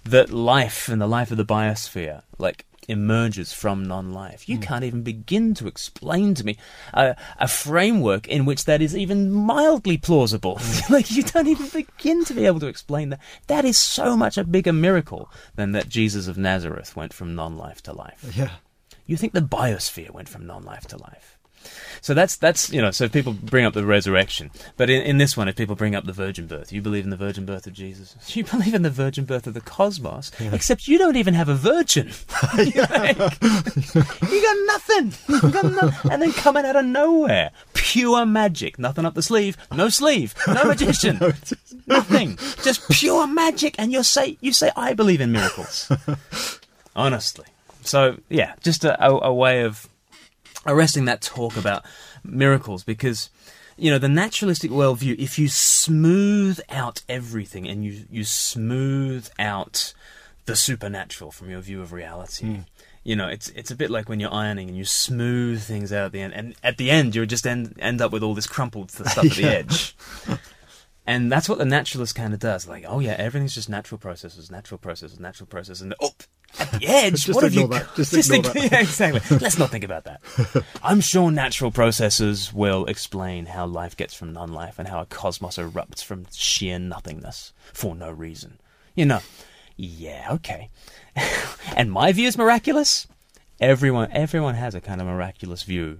that 0.03 0.31
life 0.31 0.89
and 0.89 0.99
the 1.01 1.07
life 1.07 1.29
of 1.31 1.37
the 1.37 1.45
biosphere, 1.45 2.23
like, 2.37 2.65
emerges 2.89 3.53
from 3.53 3.85
non-life? 3.85 4.49
You 4.49 4.57
hmm. 4.57 4.63
can't 4.63 4.83
even 4.83 5.03
begin 5.03 5.53
to 5.55 5.67
explain 5.67 6.33
to 6.35 6.43
me 6.43 6.57
a, 6.93 7.15
a 7.37 7.47
framework 7.47 8.27
in 8.27 8.45
which 8.45 8.65
that 8.65 8.81
is 8.81 8.95
even 8.95 9.31
mildly 9.31 9.97
plausible. 9.97 10.57
Hmm. 10.59 10.93
like, 10.93 11.11
you 11.11 11.23
don't 11.23 11.47
even 11.47 11.69
begin 11.69 12.25
to 12.25 12.33
be 12.33 12.45
able 12.45 12.59
to 12.59 12.67
explain 12.67 13.09
that. 13.09 13.19
That 13.47 13.65
is 13.65 13.77
so 13.77 14.17
much 14.17 14.37
a 14.37 14.43
bigger 14.43 14.73
miracle 14.73 15.31
than 15.55 15.71
that 15.73 15.89
Jesus 15.89 16.27
of 16.27 16.37
Nazareth 16.37 16.95
went 16.95 17.13
from 17.13 17.35
non-life 17.35 17.81
to 17.83 17.93
life. 17.93 18.33
Yeah. 18.35 18.51
You 19.05 19.17
think 19.17 19.33
the 19.33 19.41
biosphere 19.41 20.11
went 20.11 20.29
from 20.29 20.45
non-life 20.45 20.87
to 20.87 20.97
life. 20.97 21.38
So 22.01 22.13
that's 22.13 22.37
that's 22.37 22.71
you 22.71 22.81
know. 22.81 22.91
So 22.91 23.05
if 23.05 23.11
people 23.11 23.33
bring 23.33 23.65
up 23.65 23.73
the 23.73 23.85
resurrection, 23.85 24.51
but 24.77 24.89
in, 24.89 25.01
in 25.01 25.17
this 25.17 25.35
one, 25.35 25.47
if 25.47 25.55
people 25.55 25.75
bring 25.75 25.95
up 25.95 26.05
the 26.05 26.13
virgin 26.13 26.47
birth, 26.47 26.71
you 26.71 26.81
believe 26.81 27.03
in 27.03 27.09
the 27.09 27.17
virgin 27.17 27.45
birth 27.45 27.67
of 27.67 27.73
Jesus. 27.73 28.15
You 28.39 28.43
believe 28.45 28.73
in 28.73 28.83
the 28.83 28.89
virgin 28.89 29.25
birth 29.25 29.47
of 29.47 29.53
the 29.53 29.59
cosmos, 29.61 30.31
except 30.39 30.87
you 30.87 30.97
don't 30.97 31.17
even 31.17 31.33
have 31.33 31.49
a 31.49 31.55
virgin. 31.55 32.11
Like, 32.53 32.75
you 32.75 34.41
got 34.41 34.57
nothing. 34.65 35.13
You 35.27 35.51
got 35.51 35.65
no- 35.65 35.91
and 36.11 36.21
then 36.21 36.31
coming 36.31 36.65
out 36.65 36.75
of 36.75 36.85
nowhere, 36.85 37.51
pure 37.73 38.25
magic. 38.25 38.79
Nothing 38.79 39.05
up 39.05 39.13
the 39.13 39.21
sleeve. 39.21 39.57
No 39.71 39.89
sleeve. 39.89 40.33
No 40.47 40.63
magician. 40.65 41.19
Nothing. 41.87 42.37
Just 42.63 42.89
pure 42.89 43.27
magic. 43.27 43.75
And 43.77 43.91
you 43.91 44.03
say 44.03 44.37
you 44.41 44.53
say 44.53 44.71
I 44.75 44.93
believe 44.93 45.21
in 45.21 45.31
miracles. 45.31 45.91
Honestly. 46.95 47.45
So 47.83 48.17
yeah, 48.29 48.53
just 48.61 48.85
a, 48.85 49.03
a, 49.03 49.29
a 49.29 49.33
way 49.33 49.63
of 49.63 49.87
arresting 50.65 51.05
that 51.05 51.21
talk 51.21 51.57
about 51.57 51.85
miracles 52.23 52.83
because 52.83 53.29
you 53.77 53.89
know 53.89 53.97
the 53.97 54.09
naturalistic 54.09 54.71
worldview 54.71 55.17
if 55.17 55.39
you 55.39 55.47
smooth 55.47 56.59
out 56.69 57.01
everything 57.07 57.67
and 57.67 57.83
you 57.85 58.05
you 58.09 58.23
smooth 58.23 59.29
out 59.39 59.93
the 60.45 60.55
supernatural 60.55 61.31
from 61.31 61.49
your 61.49 61.61
view 61.61 61.81
of 61.81 61.93
reality 61.93 62.45
hmm. 62.45 62.61
you 63.03 63.15
know 63.15 63.27
it's 63.27 63.49
it's 63.49 63.71
a 63.71 63.75
bit 63.75 63.89
like 63.89 64.09
when 64.09 64.19
you're 64.19 64.33
ironing 64.33 64.67
and 64.67 64.77
you 64.77 64.85
smooth 64.85 65.61
things 65.61 65.93
out 65.93 66.07
at 66.07 66.11
the 66.11 66.21
end 66.21 66.33
and 66.33 66.55
at 66.63 66.77
the 66.77 66.91
end 66.91 67.15
you 67.15 67.25
just 67.25 67.47
end 67.47 67.73
end 67.79 68.01
up 68.01 68.11
with 68.11 68.23
all 68.23 68.33
this 68.33 68.47
crumpled 68.47 68.91
stuff 68.91 69.17
at 69.17 69.31
the 69.31 69.43
edge. 69.45 69.95
And 71.05 71.31
that's 71.31 71.49
what 71.49 71.57
the 71.57 71.65
naturalist 71.65 72.13
kind 72.13 72.35
of 72.35 72.39
does 72.39 72.67
like 72.67 72.85
oh 72.87 72.99
yeah 72.99 73.15
everything's 73.17 73.55
just 73.55 73.69
natural 73.69 73.97
processes 73.97 74.51
natural 74.51 74.77
processes 74.77 75.19
natural 75.19 75.47
processes 75.47 75.81
and 75.81 75.95
oh 75.99 76.11
at 76.59 76.71
the 76.71 76.87
edge 76.87 77.25
Just 77.25 77.35
what 77.35 77.43
have 77.43 77.53
you 77.53 77.63
ignore 77.65 77.79
that. 77.79 77.95
Just 77.95 78.13
ignore 78.13 78.51
think- 78.51 78.69
that. 78.69 78.71
yeah, 78.71 78.79
exactly. 78.87 79.37
Let's 79.37 79.57
not 79.59 79.69
think 79.69 79.83
about 79.83 80.05
that. 80.05 80.21
I'm 80.83 81.01
sure 81.01 81.31
natural 81.31 81.71
processes 81.71 82.53
will 82.53 82.85
explain 82.85 83.45
how 83.47 83.65
life 83.65 83.95
gets 83.95 84.13
from 84.13 84.33
non-life 84.33 84.79
and 84.79 84.87
how 84.87 85.01
a 85.01 85.05
cosmos 85.05 85.57
erupts 85.57 86.03
from 86.03 86.25
sheer 86.33 86.79
nothingness 86.79 87.53
for 87.73 87.95
no 87.95 88.09
reason. 88.11 88.59
You 88.95 89.05
know, 89.05 89.21
yeah, 89.77 90.27
okay. 90.31 90.69
and 91.75 91.91
my 91.91 92.11
view 92.11 92.27
is 92.27 92.37
miraculous. 92.37 93.07
Everyone, 93.59 94.09
everyone 94.11 94.55
has 94.55 94.73
a 94.75 94.81
kind 94.81 95.01
of 95.01 95.07
miraculous 95.07 95.63
view 95.63 95.99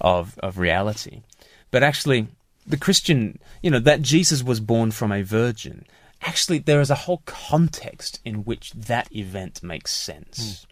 of 0.00 0.38
of 0.40 0.58
reality, 0.58 1.22
but 1.70 1.82
actually, 1.82 2.28
the 2.66 2.76
Christian, 2.76 3.38
you 3.62 3.70
know, 3.70 3.78
that 3.80 4.02
Jesus 4.02 4.42
was 4.42 4.60
born 4.60 4.90
from 4.90 5.12
a 5.12 5.22
virgin. 5.22 5.84
Actually, 6.28 6.58
there 6.58 6.82
is 6.82 6.90
a 6.90 7.02
whole 7.04 7.22
context 7.24 8.20
in 8.22 8.44
which 8.44 8.72
that 8.72 9.08
event 9.16 9.62
makes 9.62 9.92
sense. 9.92 10.66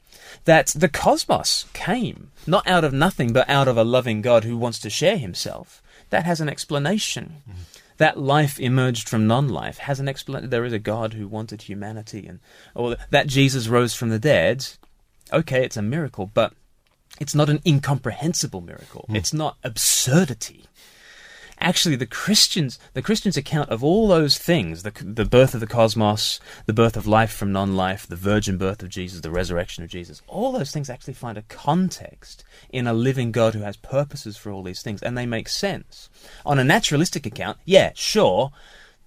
That 0.45 0.67
the 0.69 0.89
cosmos 0.89 1.65
came 1.73 2.31
not 2.47 2.67
out 2.67 2.85
of 2.85 2.93
nothing, 2.93 3.33
but 3.33 3.49
out 3.49 3.67
of 3.67 3.79
a 3.79 3.91
loving 3.97 4.21
God 4.21 4.45
who 4.45 4.59
wants 4.59 4.79
to 4.81 4.91
share 4.91 5.17
himself. 5.17 5.83
That 6.11 6.27
has 6.27 6.43
an 6.43 6.51
explanation. 6.51 7.43
That 7.97 8.19
life 8.19 8.61
emerged 8.61 9.09
from 9.09 9.27
non-life 9.27 9.79
has 9.79 9.99
an 9.99 10.09
explanation. 10.09 10.51
There 10.51 10.67
is 10.67 10.75
a 10.75 10.79
God 10.95 11.15
who 11.15 11.27
wanted 11.27 11.63
humanity, 11.63 12.27
and 12.27 12.41
or 12.75 12.97
that 13.09 13.27
Jesus 13.27 13.67
rose 13.67 13.95
from 13.95 14.11
the 14.11 14.19
dead. 14.19 14.69
Okay, 15.33 15.65
it's 15.65 15.79
a 15.79 15.83
miracle, 15.83 16.31
but 16.35 16.53
it's 17.19 17.35
not 17.35 17.49
an 17.49 17.63
incomprehensible 17.65 18.61
miracle. 18.61 19.07
Hmm. 19.09 19.17
It's 19.17 19.33
not 19.33 19.57
absurdity. 19.65 20.67
Actually, 21.59 21.97
the 21.97 22.07
Christians, 22.07 22.79
the 22.93 23.03
Christians' 23.03 23.37
account 23.37 23.71
of 23.71 23.83
all 23.83 24.09
those 24.09 24.37
things, 24.37 24.83
the, 24.83 24.93
the 25.03 25.25
birth 25.25 25.55
of 25.55 25.61
the 25.61 25.67
cosmos, 25.67 26.39
the 26.67 26.73
birth 26.73 26.97
of 26.97 27.07
life 27.07 27.33
from 27.33 27.51
non-life, 27.51 28.07
the 28.07 28.17
virgin 28.17 28.59
birth 28.59 28.83
of 28.83 28.91
Jesus, 28.91 29.21
the 29.21 29.31
resurrection 29.31 29.83
of 29.83 29.91
Jesus, 29.91 30.21
all 30.27 30.53
those 30.53 30.71
things 30.71 30.91
actually 30.91 31.15
find 31.15 31.39
a 31.39 31.43
context 31.43 32.45
in 32.71 32.87
a 32.87 32.93
living 32.93 33.33
God 33.33 33.55
who 33.55 33.63
has 33.63 33.77
purposes 33.77 34.37
for 34.37 34.53
all 34.53 34.63
these 34.63 34.83
things, 34.83 35.03
and 35.03 35.17
they 35.17 35.27
make 35.27 35.49
sense. 35.49 36.11
On 36.45 36.59
a 36.59 36.65
naturalistic 36.65 37.25
account, 37.25 37.59
yeah, 37.65 37.93
sure, 37.95 38.53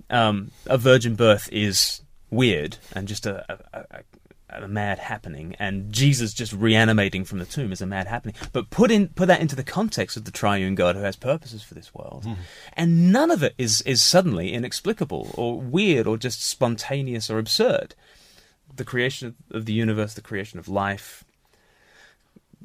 um, 0.10 0.51
a 0.65 0.77
virgin 0.77 1.15
birth 1.15 1.50
is 1.51 2.01
weird 2.32 2.77
and 2.94 3.08
just 3.08 3.25
a, 3.25 3.46
a, 3.74 3.79
a, 3.79 4.03
a 4.51 4.68
mad 4.68 5.00
happening, 5.00 5.56
and 5.60 5.91
Jesus 5.91 6.34
just 6.34 6.53
reanimating 6.53 7.24
from 7.24 7.39
the 7.39 7.46
tomb 7.46 7.72
is 7.72 7.82
a 7.82 7.86
mad 7.86 8.08
happening. 8.08 8.36
But 8.51 8.70
put 8.70 8.91
in 8.91 9.10
put 9.10 9.27
that 9.27 9.41
into 9.41 9.56
the 9.56 9.63
context 9.63 10.18
of 10.18 10.25
the 10.25 10.32
triune 10.32 10.75
God 10.75 10.96
who 10.96 11.03
has 11.03 11.15
purposes 11.15 11.62
for 11.63 11.74
this 11.75 11.94
world, 11.94 12.24
Hmm. 12.25 12.34
and 12.74 13.12
none 13.12 13.32
of 13.32 13.44
it 13.44 13.53
is 13.58 13.82
is 13.84 14.01
suddenly 14.01 14.53
inexplicable 14.53 15.32
or 15.36 15.60
weird 15.60 16.08
or 16.08 16.18
just 16.18 16.44
spontaneous 16.44 17.29
or 17.29 17.38
absurd. 17.39 17.96
The 18.75 18.86
creation 18.86 19.36
of, 19.51 19.65
the 19.65 19.74
universe, 19.74 20.13
the 20.13 20.22
creation 20.22 20.60
of 20.60 20.68
life, 20.68 21.24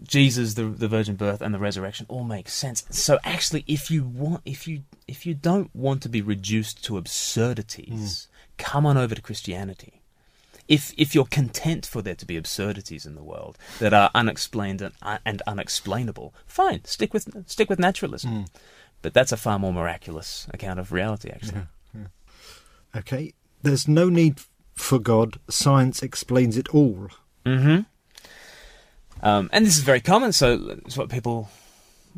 Jesus, 0.03 0.55
the 0.55 0.65
the 0.65 0.89
virgin 0.89 1.17
birth, 1.17 1.41
and 1.41 1.55
the 1.55 1.59
resurrection 1.59 2.07
all 2.09 2.25
make 2.25 2.49
sense. 2.49 2.85
So 2.91 3.19
actually, 3.25 3.65
if 3.67 3.91
you 3.91 4.05
want, 4.05 4.43
if 4.45 4.67
you 4.67 4.83
if 5.07 5.25
you 5.27 5.35
don't 5.35 5.75
want 5.75 6.03
to 6.03 6.09
be 6.09 6.21
reduced 6.23 6.83
to 6.85 6.97
absurdities, 6.97 8.29
come 8.59 8.87
on 8.87 8.97
over 8.97 9.15
to 9.15 9.23
Christianity. 9.23 10.01
If 10.67 10.95
if 10.97 11.15
you're 11.15 11.27
content 11.27 11.85
for 11.85 12.01
there 12.03 12.15
to 12.15 12.25
be 12.27 12.37
absurdities 12.37 13.05
in 13.05 13.15
the 13.15 13.23
world 13.23 13.59
that 13.81 13.93
are 13.93 14.11
unexplained 14.15 14.81
and, 14.81 14.95
uh, 15.03 15.19
and 15.25 15.43
unexplainable, 15.47 16.35
fine, 16.47 16.85
stick 16.85 17.13
with 17.13 17.29
stick 17.47 17.69
with 17.69 17.79
naturalism. 17.79 18.47
But 19.03 19.13
that's 19.13 19.33
a 19.33 19.37
far 19.37 19.59
more 19.59 19.73
miraculous 19.73 20.47
account 20.55 20.81
of 20.81 20.91
reality, 20.91 21.29
actually. 21.31 21.63
Okay. 22.97 23.35
There's 23.63 23.87
no 23.89 24.09
need 24.09 24.41
for 24.75 24.99
God. 24.99 25.39
Science 25.51 26.03
explains 26.03 26.57
it 26.57 26.69
all. 26.75 27.09
hmm 27.45 27.81
Um, 29.23 29.51
and 29.53 29.67
this 29.67 29.77
is 29.77 29.83
very 29.83 30.01
common, 30.01 30.33
so 30.33 30.79
it's 30.87 30.97
what 30.97 31.11
people 31.11 31.51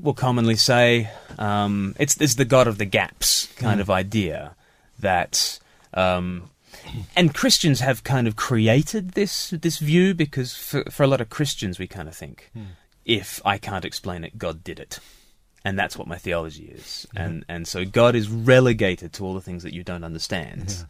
will 0.01 0.15
commonly 0.15 0.57
say. 0.57 1.11
Um, 1.39 1.97
it's, 1.99 2.21
it's 2.21 2.35
the 2.37 2.45
God 2.45 2.69
of 2.69 2.79
the 2.79 2.85
gaps 2.85 3.47
kind 3.57 3.81
of 3.81 3.91
idea 3.91 4.55
that. 5.01 5.59
Um, 5.95 6.51
and 7.15 7.35
Christians 7.35 7.81
have 7.81 8.05
kind 8.05 8.27
of 8.27 8.37
created 8.37 9.13
this 9.13 9.51
this 9.51 9.79
view 9.79 10.15
because 10.15 10.55
for, 10.55 10.85
for 10.91 11.03
a 11.03 11.07
lot 11.07 11.21
of 11.21 11.31
Christians 11.31 11.79
we 11.79 11.87
kind 11.87 12.09
of 12.09 12.15
think 12.15 12.51
if 13.05 13.41
I 13.45 13.59
can't 13.59 13.85
explain 13.85 14.25
it, 14.25 14.37
God 14.37 14.65
did 14.65 14.81
it, 14.81 14.99
and 15.65 15.79
that's 15.79 15.97
what 15.97 16.09
my 16.09 16.17
theology 16.19 16.65
is, 16.65 17.07
and 17.15 17.45
and 17.49 17.67
so 17.69 17.85
God 17.85 18.15
is 18.15 18.29
relegated 18.29 19.13
to 19.15 19.25
all 19.25 19.35
the 19.35 19.41
things 19.41 19.63
that 19.63 19.73
you 19.73 19.83
don't 19.85 20.05
understand. 20.05 20.85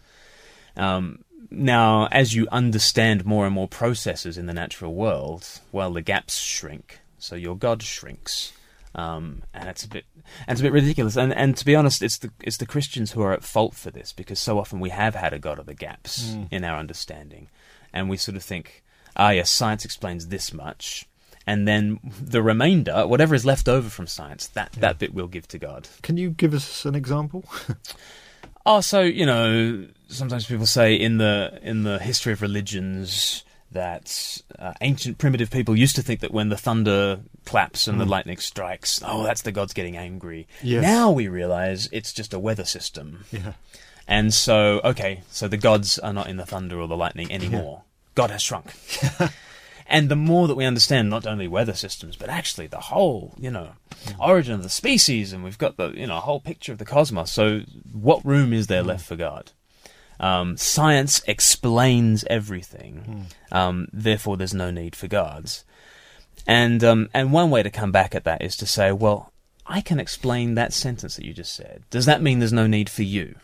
Um, 0.77 1.25
now, 1.51 2.07
as 2.11 2.35
you 2.35 2.49
understand 2.51 3.25
more 3.25 3.47
and 3.47 3.55
more 3.55 3.69
processes 3.69 4.37
in 4.37 4.47
the 4.47 4.53
natural 4.53 4.95
world, 4.95 5.61
well, 5.73 5.93
the 5.93 6.03
gaps 6.03 6.39
shrink, 6.39 7.01
so 7.19 7.37
your 7.37 7.57
God 7.57 7.83
shrinks, 7.83 8.53
um, 8.97 9.43
and 9.55 9.69
it's 9.69 9.85
a 9.85 9.89
bit 9.89 10.07
and 10.15 10.25
it's 10.49 10.61
a 10.61 10.65
bit 10.65 10.73
ridiculous. 10.73 11.17
And 11.17 11.33
and 11.33 11.57
to 11.57 11.65
be 11.65 11.77
honest, 11.77 12.03
it's 12.03 12.19
the 12.19 12.31
it's 12.41 12.57
the 12.57 12.67
Christians 12.67 13.13
who 13.13 13.23
are 13.23 13.33
at 13.33 13.45
fault 13.45 13.75
for 13.75 13.91
this 13.91 14.13
because 14.13 14.41
so 14.41 14.59
often 14.59 14.81
we 14.81 14.91
have 14.91 15.15
had 15.15 15.33
a 15.33 15.39
God 15.39 15.59
of 15.59 15.67
the 15.67 15.75
gaps 15.75 16.35
in 16.51 16.65
our 16.65 16.79
understanding, 16.79 17.49
and 17.93 18.09
we 18.09 18.17
sort 18.17 18.37
of 18.37 18.43
think, 18.43 18.83
ah, 19.15 19.31
yes, 19.31 19.51
science 19.51 19.85
explains 19.85 20.29
this 20.29 20.53
much. 20.53 21.07
And 21.47 21.69
then 21.69 22.01
the 22.21 22.43
remainder, 22.43 23.07
whatever 23.07 23.33
is 23.33 23.45
left 23.45 23.69
over 23.69 23.89
from 23.89 24.09
science, 24.09 24.49
that, 24.49 24.73
that 24.73 24.99
bit 24.99 25.15
we'll 25.15 25.29
give 25.29 25.47
to 25.49 25.61
God. 25.61 25.89
Can 26.03 26.17
you 26.17 26.31
give 26.31 26.53
us 26.53 26.85
an 26.85 26.97
example? 26.97 27.45
Oh, 28.69 28.81
so 28.81 29.03
you 29.03 29.25
know, 29.25 29.87
sometimes 30.09 30.47
people 30.47 30.67
say 30.67 30.97
in 30.97 31.19
the 31.19 31.57
in 31.63 31.85
the 31.85 32.01
history 32.01 32.33
of 32.33 32.43
religions 32.43 33.45
that 33.71 34.43
uh, 34.59 34.73
ancient 34.81 35.19
primitive 35.19 35.53
people 35.53 35.77
used 35.77 35.95
to 35.95 36.03
think 36.03 36.19
that 36.19 36.33
when 36.33 36.49
the 36.49 36.57
thunder 36.57 37.21
claps 37.47 37.89
and 37.89 37.99
the 37.99 38.05
lightning 38.05 38.37
strikes, 38.37 39.01
oh, 39.05 39.23
that's 39.23 39.43
the 39.43 39.53
gods 39.53 39.73
getting 39.73 39.97
angry. 39.97 40.47
Yes. 40.63 40.83
Now 40.83 41.11
we 41.11 41.29
realize 41.29 41.89
it's 41.93 42.13
just 42.13 42.35
a 42.35 42.39
weather 42.39 42.65
system, 42.65 43.25
yeah. 43.31 43.55
and 44.07 44.35
so 44.35 44.81
okay, 44.85 45.23
so 45.31 45.49
the 45.49 45.57
gods 45.57 45.99
are 45.99 46.13
not 46.13 46.29
in 46.29 46.37
the 46.37 46.47
thunder 46.47 46.79
or 46.79 46.89
the 46.89 46.97
lightning 46.97 47.33
anymore. 47.33 47.83
God 48.15 48.31
has 48.31 48.43
shrunk. 48.43 48.75
And 49.89 50.09
the 50.09 50.17
more 50.17 50.49
that 50.49 50.57
we 50.57 50.65
understand 50.65 51.11
not 51.11 51.27
only 51.27 51.47
weather 51.47 51.75
systems, 51.75 52.17
but 52.17 52.29
actually 52.29 52.67
the 52.67 52.81
whole, 52.81 53.35
you 53.39 53.51
know, 53.51 53.71
origin 54.19 54.55
of 54.55 54.63
the 54.63 54.69
species, 54.69 55.33
and 55.33 55.45
we've 55.45 55.59
got 55.59 55.77
the, 55.77 55.91
you 55.91 56.07
know, 56.07 56.19
whole 56.19 56.41
picture 56.41 56.73
of 56.73 56.79
the 56.79 56.85
cosmos. 56.85 57.31
So, 57.31 57.61
what 57.93 58.25
room 58.25 58.53
is 58.53 58.67
there 58.67 58.83
left 58.83 59.07
for 59.07 59.17
God? 59.17 59.53
Um, 60.19 60.57
science 60.57 61.23
explains 61.29 62.25
everything. 62.25 63.27
Um, 63.53 63.89
therefore, 63.93 64.37
there's 64.37 64.55
no 64.55 64.71
need 64.71 64.97
for 64.97 65.07
gods. 65.07 65.65
And 66.47 66.85
um, 66.85 67.09
and 67.13 67.33
one 67.33 67.51
way 67.51 67.63
to 67.63 67.71
come 67.71 67.93
back 67.93 68.15
at 68.15 68.25
that 68.25 68.43
is 68.43 68.57
to 68.57 68.67
say, 68.67 68.93
well, 68.93 69.33
I 69.67 69.81
can 69.81 69.99
explain 69.99 70.55
that 70.55 70.73
sentence 70.73 71.17
that 71.17 71.25
you 71.25 71.35
just 71.35 71.55
said. 71.55 71.83
Does 71.91 72.07
that 72.07 72.23
mean 72.23 72.39
there's 72.39 72.53
no 72.53 72.67
need 72.67 72.89
for 72.89 73.03
you? 73.03 73.35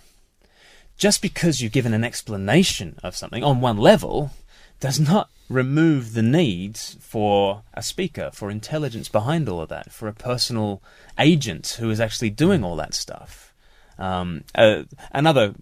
Just 0.97 1.21
because 1.21 1.61
you've 1.61 1.73
given 1.73 1.95
an 1.95 2.05
explanation 2.05 2.99
of 3.03 3.17
something 3.17 3.43
on 3.43 3.61
one 3.61 3.77
level 3.77 4.31
does 4.79 5.01
not 5.01 5.31
remove 5.49 6.15
the 6.15 6.23
need 6.23 6.77
for 6.77 7.63
a 7.75 7.83
speaker, 7.83 8.31
for 8.33 8.51
intelligence 8.51 9.09
behind 9.09 9.49
all 9.49 9.61
of 9.61 9.69
that, 9.69 9.93
for 9.93 10.09
a 10.09 10.13
personal 10.13 10.83
agent 11.19 11.77
who 11.79 11.91
is 11.91 12.01
actually 12.01 12.31
doing 12.31 12.63
all 12.65 12.77
that 12.77 12.95
stuff. 12.95 13.53
Um, 13.99 14.45
uh, 14.55 14.85
another 15.13 15.55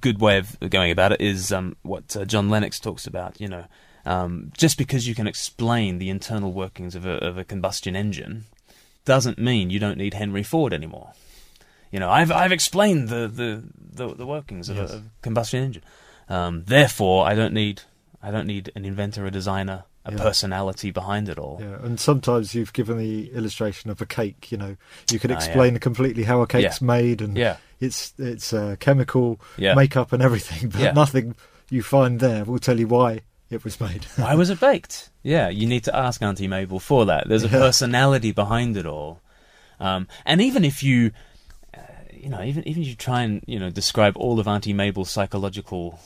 good 0.00 0.20
way 0.20 0.38
of 0.38 0.58
going 0.70 0.90
about 0.90 1.12
it 1.12 1.20
is 1.20 1.52
um, 1.52 1.76
what 1.82 2.16
uh, 2.16 2.24
John 2.24 2.48
Lennox 2.48 2.78
talks 2.78 3.06
about. 3.06 3.40
You 3.40 3.48
know, 3.48 3.64
um, 4.04 4.52
just 4.56 4.76
because 4.78 5.06
you 5.08 5.14
can 5.14 5.26
explain 5.26 5.98
the 5.98 6.10
internal 6.10 6.52
workings 6.52 6.94
of 6.94 7.06
a, 7.06 7.12
of 7.24 7.38
a 7.38 7.44
combustion 7.44 7.94
engine 7.96 8.44
doesn't 9.04 9.38
mean 9.38 9.70
you 9.70 9.78
don't 9.78 9.98
need 9.98 10.14
Henry 10.14 10.42
Ford 10.42 10.72
anymore. 10.72 11.12
You 11.90 12.00
know, 12.00 12.10
I've 12.10 12.32
I've 12.32 12.52
explained 12.52 13.08
the 13.08 13.28
the, 13.28 13.62
the, 14.06 14.14
the 14.14 14.26
workings 14.26 14.68
of 14.68 14.76
Yes. 14.76 14.92
a, 14.92 14.96
a 14.96 15.02
combustion 15.22 15.62
engine. 15.62 15.82
Um, 16.28 16.64
therefore, 16.66 17.26
I 17.26 17.34
don't 17.34 17.52
need 17.52 17.82
I 18.22 18.30
don't 18.30 18.46
need 18.46 18.70
an 18.76 18.84
inventor, 18.84 19.26
a 19.26 19.30
designer, 19.30 19.84
a 20.04 20.12
Yeah. 20.12 20.18
personality 20.18 20.90
behind 20.92 21.28
it 21.28 21.38
all. 21.38 21.58
Yeah, 21.60 21.84
and 21.84 21.98
sometimes 22.00 22.54
you've 22.54 22.72
given 22.72 22.96
the 22.98 23.30
illustration 23.32 23.90
of 23.90 24.00
a 24.00 24.06
cake. 24.06 24.50
You 24.52 24.58
know, 24.58 24.76
you 25.10 25.18
can 25.18 25.30
Ah, 25.30 25.34
yeah. 25.34 25.38
explain 25.44 25.78
completely 25.78 26.22
how 26.24 26.40
a 26.40 26.46
cake's 26.46 26.80
made, 26.80 27.20
and 27.20 27.36
Yeah. 27.36 27.56
it's 27.80 28.14
it's 28.18 28.52
uh, 28.52 28.76
chemical 28.78 29.40
Yeah. 29.58 29.74
makeup 29.74 30.12
and 30.12 30.22
everything, 30.22 30.68
but 30.72 30.80
Yeah. 30.80 30.92
nothing 30.92 31.34
you 31.70 31.82
find 31.82 32.20
there 32.20 32.44
will 32.44 32.58
tell 32.60 32.78
you 32.78 32.86
why 32.88 33.20
it 33.54 33.64
was 33.64 33.80
made. 33.80 34.04
Why 34.16 34.34
was 34.34 34.50
it 34.50 34.60
baked? 34.60 35.10
Yeah, 35.22 35.48
you 35.48 35.66
need 35.66 35.84
to 35.84 35.96
ask 35.96 36.22
Auntie 36.22 36.48
Mabel 36.48 36.80
for 36.80 37.06
that. 37.06 37.28
There's 37.28 37.44
a 37.44 37.48
Yeah. 37.48 37.58
personality 37.58 38.32
behind 38.32 38.76
it 38.76 38.86
all, 38.86 39.20
um, 39.80 40.08
and 40.24 40.40
even 40.40 40.64
if 40.64 40.82
you, 40.82 41.12
uh, 41.76 41.80
you 42.12 42.28
know, 42.28 42.42
even 42.42 42.66
even 42.66 42.82
if 42.82 42.88
you 42.88 42.94
try 42.94 43.22
and 43.22 43.42
you 43.46 43.58
know 43.58 43.70
describe 43.70 44.16
all 44.16 44.38
of 44.40 44.46
Auntie 44.48 44.72
Mabel's 44.72 45.10
psychological 45.10 45.98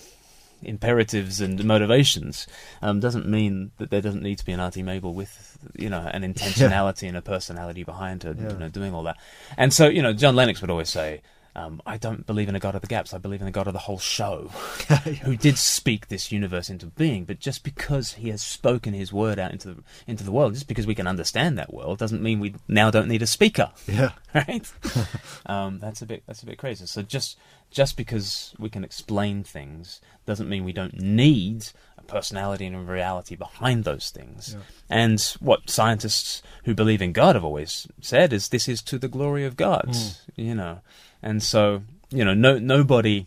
imperatives 0.62 1.40
and 1.40 1.62
motivations, 1.64 2.46
um, 2.82 2.98
doesn't 3.00 3.28
mean 3.28 3.70
that 3.78 3.90
there 3.90 4.00
doesn't 4.00 4.22
need 4.22 4.38
to 4.38 4.44
be 4.44 4.52
an 4.52 4.60
Auntie 4.60 4.82
Mabel 4.82 5.12
with 5.14 5.58
you 5.76 5.88
know 5.90 6.00
an 6.12 6.22
intentionality 6.22 7.08
and 7.08 7.16
a 7.16 7.22
personality 7.22 7.84
behind 7.84 8.22
her, 8.22 8.34
Yeah. 8.38 8.52
you 8.52 8.58
know, 8.58 8.68
doing 8.68 8.94
all 8.94 9.02
that. 9.04 9.16
And 9.56 9.72
so 9.72 9.88
you 9.88 10.02
know, 10.02 10.12
John 10.12 10.34
Lennox 10.36 10.60
would 10.60 10.70
always 10.70 10.88
say. 10.90 11.20
Um, 11.56 11.80
I 11.86 11.96
don't 11.96 12.26
believe 12.26 12.50
in 12.50 12.54
a 12.54 12.60
God 12.60 12.74
of 12.74 12.82
the 12.82 12.86
gaps. 12.86 13.14
I 13.14 13.18
believe 13.18 13.40
in 13.40 13.46
the 13.46 13.50
God 13.50 13.66
of 13.66 13.72
the 13.72 13.78
whole 13.78 13.98
show 13.98 14.48
who 15.22 15.36
did 15.38 15.56
speak 15.56 16.08
this 16.08 16.30
universe 16.30 16.68
into 16.68 16.84
being, 16.84 17.24
but 17.24 17.40
just 17.40 17.64
because 17.64 18.12
he 18.12 18.28
has 18.28 18.42
spoken 18.42 18.92
his 18.92 19.10
word 19.10 19.38
out 19.38 19.52
into 19.52 19.72
the, 19.72 19.82
into 20.06 20.22
the 20.22 20.32
world, 20.32 20.52
just 20.52 20.68
because 20.68 20.86
we 20.86 20.94
can 20.94 21.06
understand 21.06 21.56
that 21.56 21.72
world, 21.72 21.98
doesn't 21.98 22.20
mean 22.22 22.40
we 22.40 22.54
now 22.68 22.90
don't 22.90 23.08
need 23.08 23.22
a 23.22 23.26
speaker, 23.26 23.70
yeah, 23.86 24.10
right? 24.34 24.70
um, 25.46 25.78
that's 25.78 26.02
a 26.02 26.06
bit 26.06 26.24
that's 26.26 26.42
a 26.42 26.46
bit 26.46 26.58
crazy. 26.58 26.84
So 26.84 27.00
just 27.00 27.38
just 27.70 27.96
because 27.96 28.54
we 28.58 28.68
can 28.68 28.84
explain 28.84 29.42
things 29.42 30.02
doesn't 30.26 30.50
mean 30.50 30.62
we 30.62 30.74
don't 30.74 31.00
need 31.00 31.68
a 31.96 32.02
personality 32.02 32.66
and 32.66 32.76
a 32.76 32.80
reality 32.80 33.34
behind 33.34 33.84
those 33.84 34.10
things. 34.10 34.54
Yeah. 34.54 34.62
And 34.90 35.20
what 35.40 35.70
scientists 35.70 36.42
who 36.64 36.74
believe 36.74 37.00
in 37.00 37.12
God 37.12 37.34
have 37.34 37.44
always 37.44 37.86
said 38.02 38.34
is 38.34 38.48
this 38.50 38.68
is 38.68 38.82
to 38.82 38.98
the 38.98 39.08
glory 39.08 39.46
of 39.46 39.56
God, 39.56 39.86
Mm. 39.88 40.16
you 40.36 40.54
know. 40.54 40.80
And 41.22 41.42
so, 41.42 41.82
you 42.10 42.24
know, 42.24 42.34
no 42.34 42.58
nobody 42.58 43.26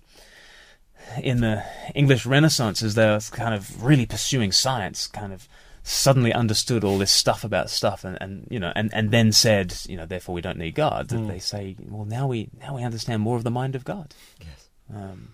in 1.22 1.42
the 1.42 1.64
English 1.96 2.26
Renaissance, 2.26 2.84
as 2.84 2.96
they're 2.96 3.20
kind 3.32 3.54
of 3.56 3.84
really 3.84 4.06
pursuing 4.06 4.52
science, 4.52 5.08
kind 5.08 5.34
of 5.34 5.48
suddenly 5.82 6.32
understood 6.32 6.84
all 6.84 6.98
this 7.00 7.12
stuff 7.12 7.44
about 7.44 7.70
stuff, 7.70 8.04
and, 8.04 8.18
and 8.22 8.46
you 8.50 8.60
know, 8.60 8.72
and, 8.76 8.94
and 8.94 9.10
then 9.12 9.32
said, 9.32 9.76
you 9.88 9.98
know, 9.98 10.06
therefore 10.06 10.36
we 10.36 10.42
don't 10.42 10.58
need 10.58 10.76
God. 10.76 11.08
Mm. 11.08 11.28
they 11.28 11.40
say, 11.40 11.76
well, 11.88 12.06
now 12.06 12.28
we 12.28 12.50
now 12.62 12.76
we 12.76 12.84
understand 12.84 13.22
more 13.24 13.38
of 13.38 13.44
the 13.44 13.50
mind 13.52 13.76
of 13.76 13.84
God. 13.86 14.14
yes, 14.40 14.70
Um, 14.94 15.30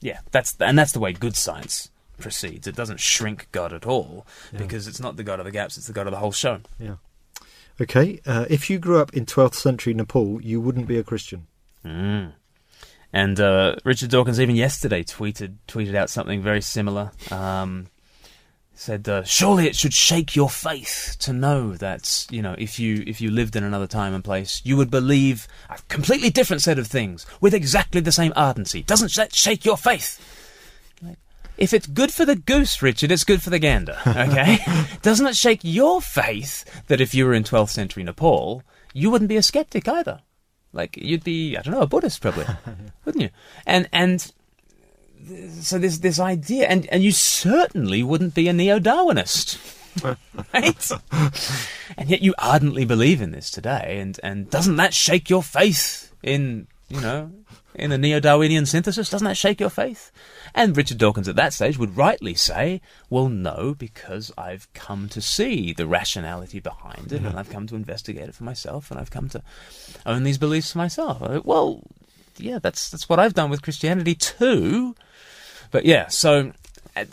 yeah, 0.00 0.20
that's 0.32 0.56
and 0.60 0.76
that's 0.78 0.92
the 0.92 1.00
way 1.00 1.12
good 1.12 1.36
science 1.36 1.90
proceeds. 2.18 2.66
It 2.66 2.74
doesn't 2.76 3.00
shrink 3.00 3.48
God 3.52 3.72
at 3.72 3.86
all 3.86 4.26
Yeah. 4.52 4.58
because 4.60 4.88
it's 4.88 5.00
not 5.00 5.16
the 5.16 5.22
God 5.24 5.38
of 5.38 5.44
the 5.44 5.52
gaps; 5.52 5.76
it's 5.76 5.86
the 5.86 5.92
God 5.92 6.06
of 6.08 6.12
the 6.12 6.18
whole 6.18 6.32
show. 6.32 6.60
yeah. 6.78 6.96
Okay, 7.80 8.20
uh, 8.24 8.46
if 8.48 8.70
you 8.70 8.78
grew 8.78 9.00
up 9.00 9.12
in 9.14 9.26
12th 9.26 9.54
century 9.56 9.94
Nepal, 9.94 10.40
you 10.40 10.60
wouldn't 10.60 10.86
be 10.86 10.96
a 10.96 11.02
Christian. 11.02 11.48
Mm. 11.84 12.32
And 13.12 13.38
uh, 13.38 13.76
Richard 13.84 14.10
Dawkins 14.10 14.40
even 14.40 14.56
yesterday 14.56 15.04
tweeted 15.04 15.56
tweeted 15.68 15.94
out 15.94 16.10
something 16.10 16.42
very 16.42 16.60
similar. 16.60 17.12
Um, 17.30 17.86
said, 18.74 19.08
uh, 19.08 19.22
"Surely 19.22 19.66
it 19.66 19.76
should 19.76 19.94
shake 19.94 20.34
your 20.34 20.50
faith 20.50 21.16
to 21.20 21.32
know 21.32 21.74
that 21.74 22.26
you 22.30 22.42
know 22.42 22.56
if 22.58 22.78
you 22.80 23.04
if 23.06 23.20
you 23.20 23.30
lived 23.30 23.54
in 23.54 23.62
another 23.62 23.86
time 23.86 24.14
and 24.14 24.24
place, 24.24 24.60
you 24.64 24.76
would 24.76 24.90
believe 24.90 25.46
a 25.70 25.78
completely 25.88 26.30
different 26.30 26.62
set 26.62 26.78
of 26.78 26.88
things 26.88 27.24
with 27.40 27.54
exactly 27.54 28.00
the 28.00 28.10
same 28.12 28.32
ardency. 28.34 28.82
Doesn't 28.82 29.14
that 29.14 29.34
shake 29.34 29.64
your 29.64 29.76
faith?" 29.76 30.20
Like, 31.00 31.18
If 31.56 31.72
it's 31.72 31.86
good 31.86 32.12
for 32.12 32.24
the 32.24 32.34
goose, 32.36 32.82
Richard, 32.82 33.12
it's 33.12 33.24
good 33.24 33.42
for 33.42 33.50
the 33.50 33.60
gander. 33.60 33.98
Okay? 34.06 34.58
Doesn't 35.02 35.26
it 35.26 35.36
shake 35.36 35.60
your 35.62 36.02
faith 36.02 36.64
that 36.88 37.00
if 37.00 37.14
you 37.14 37.26
were 37.26 37.34
in 37.34 37.44
12th 37.44 37.70
century 37.70 38.02
Nepal, 38.02 38.64
you 38.92 39.10
wouldn't 39.10 39.28
be 39.28 39.36
a 39.36 39.42
skeptic 39.42 39.86
either? 39.86 40.20
Like 40.74 40.96
you'd 40.96 41.24
be, 41.24 41.56
I 41.56 41.62
don't 41.62 41.72
know, 41.72 41.82
a 41.82 41.86
Buddhist 41.86 42.20
probably, 42.20 42.46
wouldn't 43.04 43.22
you? 43.22 43.30
And 43.64 43.88
and 43.92 44.32
so 45.60 45.78
there's 45.78 46.00
this 46.00 46.18
idea, 46.18 46.66
and 46.66 46.86
and 46.86 47.02
you 47.02 47.12
certainly 47.12 48.02
wouldn't 48.02 48.34
be 48.34 48.48
a 48.48 48.52
neo-Darwinist. 48.52 49.58
right? 50.52 50.90
and 51.96 52.10
yet 52.10 52.20
you 52.20 52.34
ardently 52.38 52.84
believe 52.84 53.22
in 53.22 53.30
this 53.30 53.50
today, 53.50 53.98
and, 54.00 54.18
and 54.24 54.50
doesn't 54.50 54.76
that 54.76 54.92
shake 54.92 55.30
your 55.30 55.42
faith 55.42 56.12
in, 56.22 56.66
you 56.94 57.00
know, 57.00 57.30
in 57.74 57.92
a 57.92 57.98
neo-Darwinian 57.98 58.66
synthesis? 58.66 59.10
Doesn't 59.10 59.26
that 59.26 59.36
shake 59.36 59.60
your 59.60 59.70
faith? 59.70 60.12
And 60.54 60.76
Richard 60.76 60.98
Dawkins 60.98 61.28
at 61.28 61.36
that 61.36 61.52
stage 61.52 61.76
would 61.78 61.96
rightly 61.96 62.34
say, 62.34 62.80
well, 63.10 63.28
no, 63.28 63.74
because 63.76 64.30
I've 64.38 64.72
come 64.74 65.08
to 65.10 65.20
see 65.20 65.72
the 65.72 65.86
rationality 65.86 66.60
behind 66.60 67.12
it, 67.12 67.22
and 67.22 67.38
I've 67.38 67.50
come 67.50 67.66
to 67.66 67.74
investigate 67.74 68.28
it 68.28 68.34
for 68.34 68.44
myself, 68.44 68.90
and 68.90 69.00
I've 69.00 69.10
come 69.10 69.28
to 69.30 69.42
own 70.06 70.22
these 70.22 70.38
beliefs 70.38 70.72
for 70.72 70.78
myself. 70.78 71.44
Well, 71.44 71.82
yeah, 72.38 72.58
that's 72.60 72.90
that's 72.90 73.08
what 73.08 73.18
I've 73.18 73.34
done 73.34 73.50
with 73.50 73.62
Christianity 73.62 74.14
too. 74.14 74.94
But 75.70 75.84
yeah, 75.84 76.06
so 76.08 76.52
a, 76.96 77.06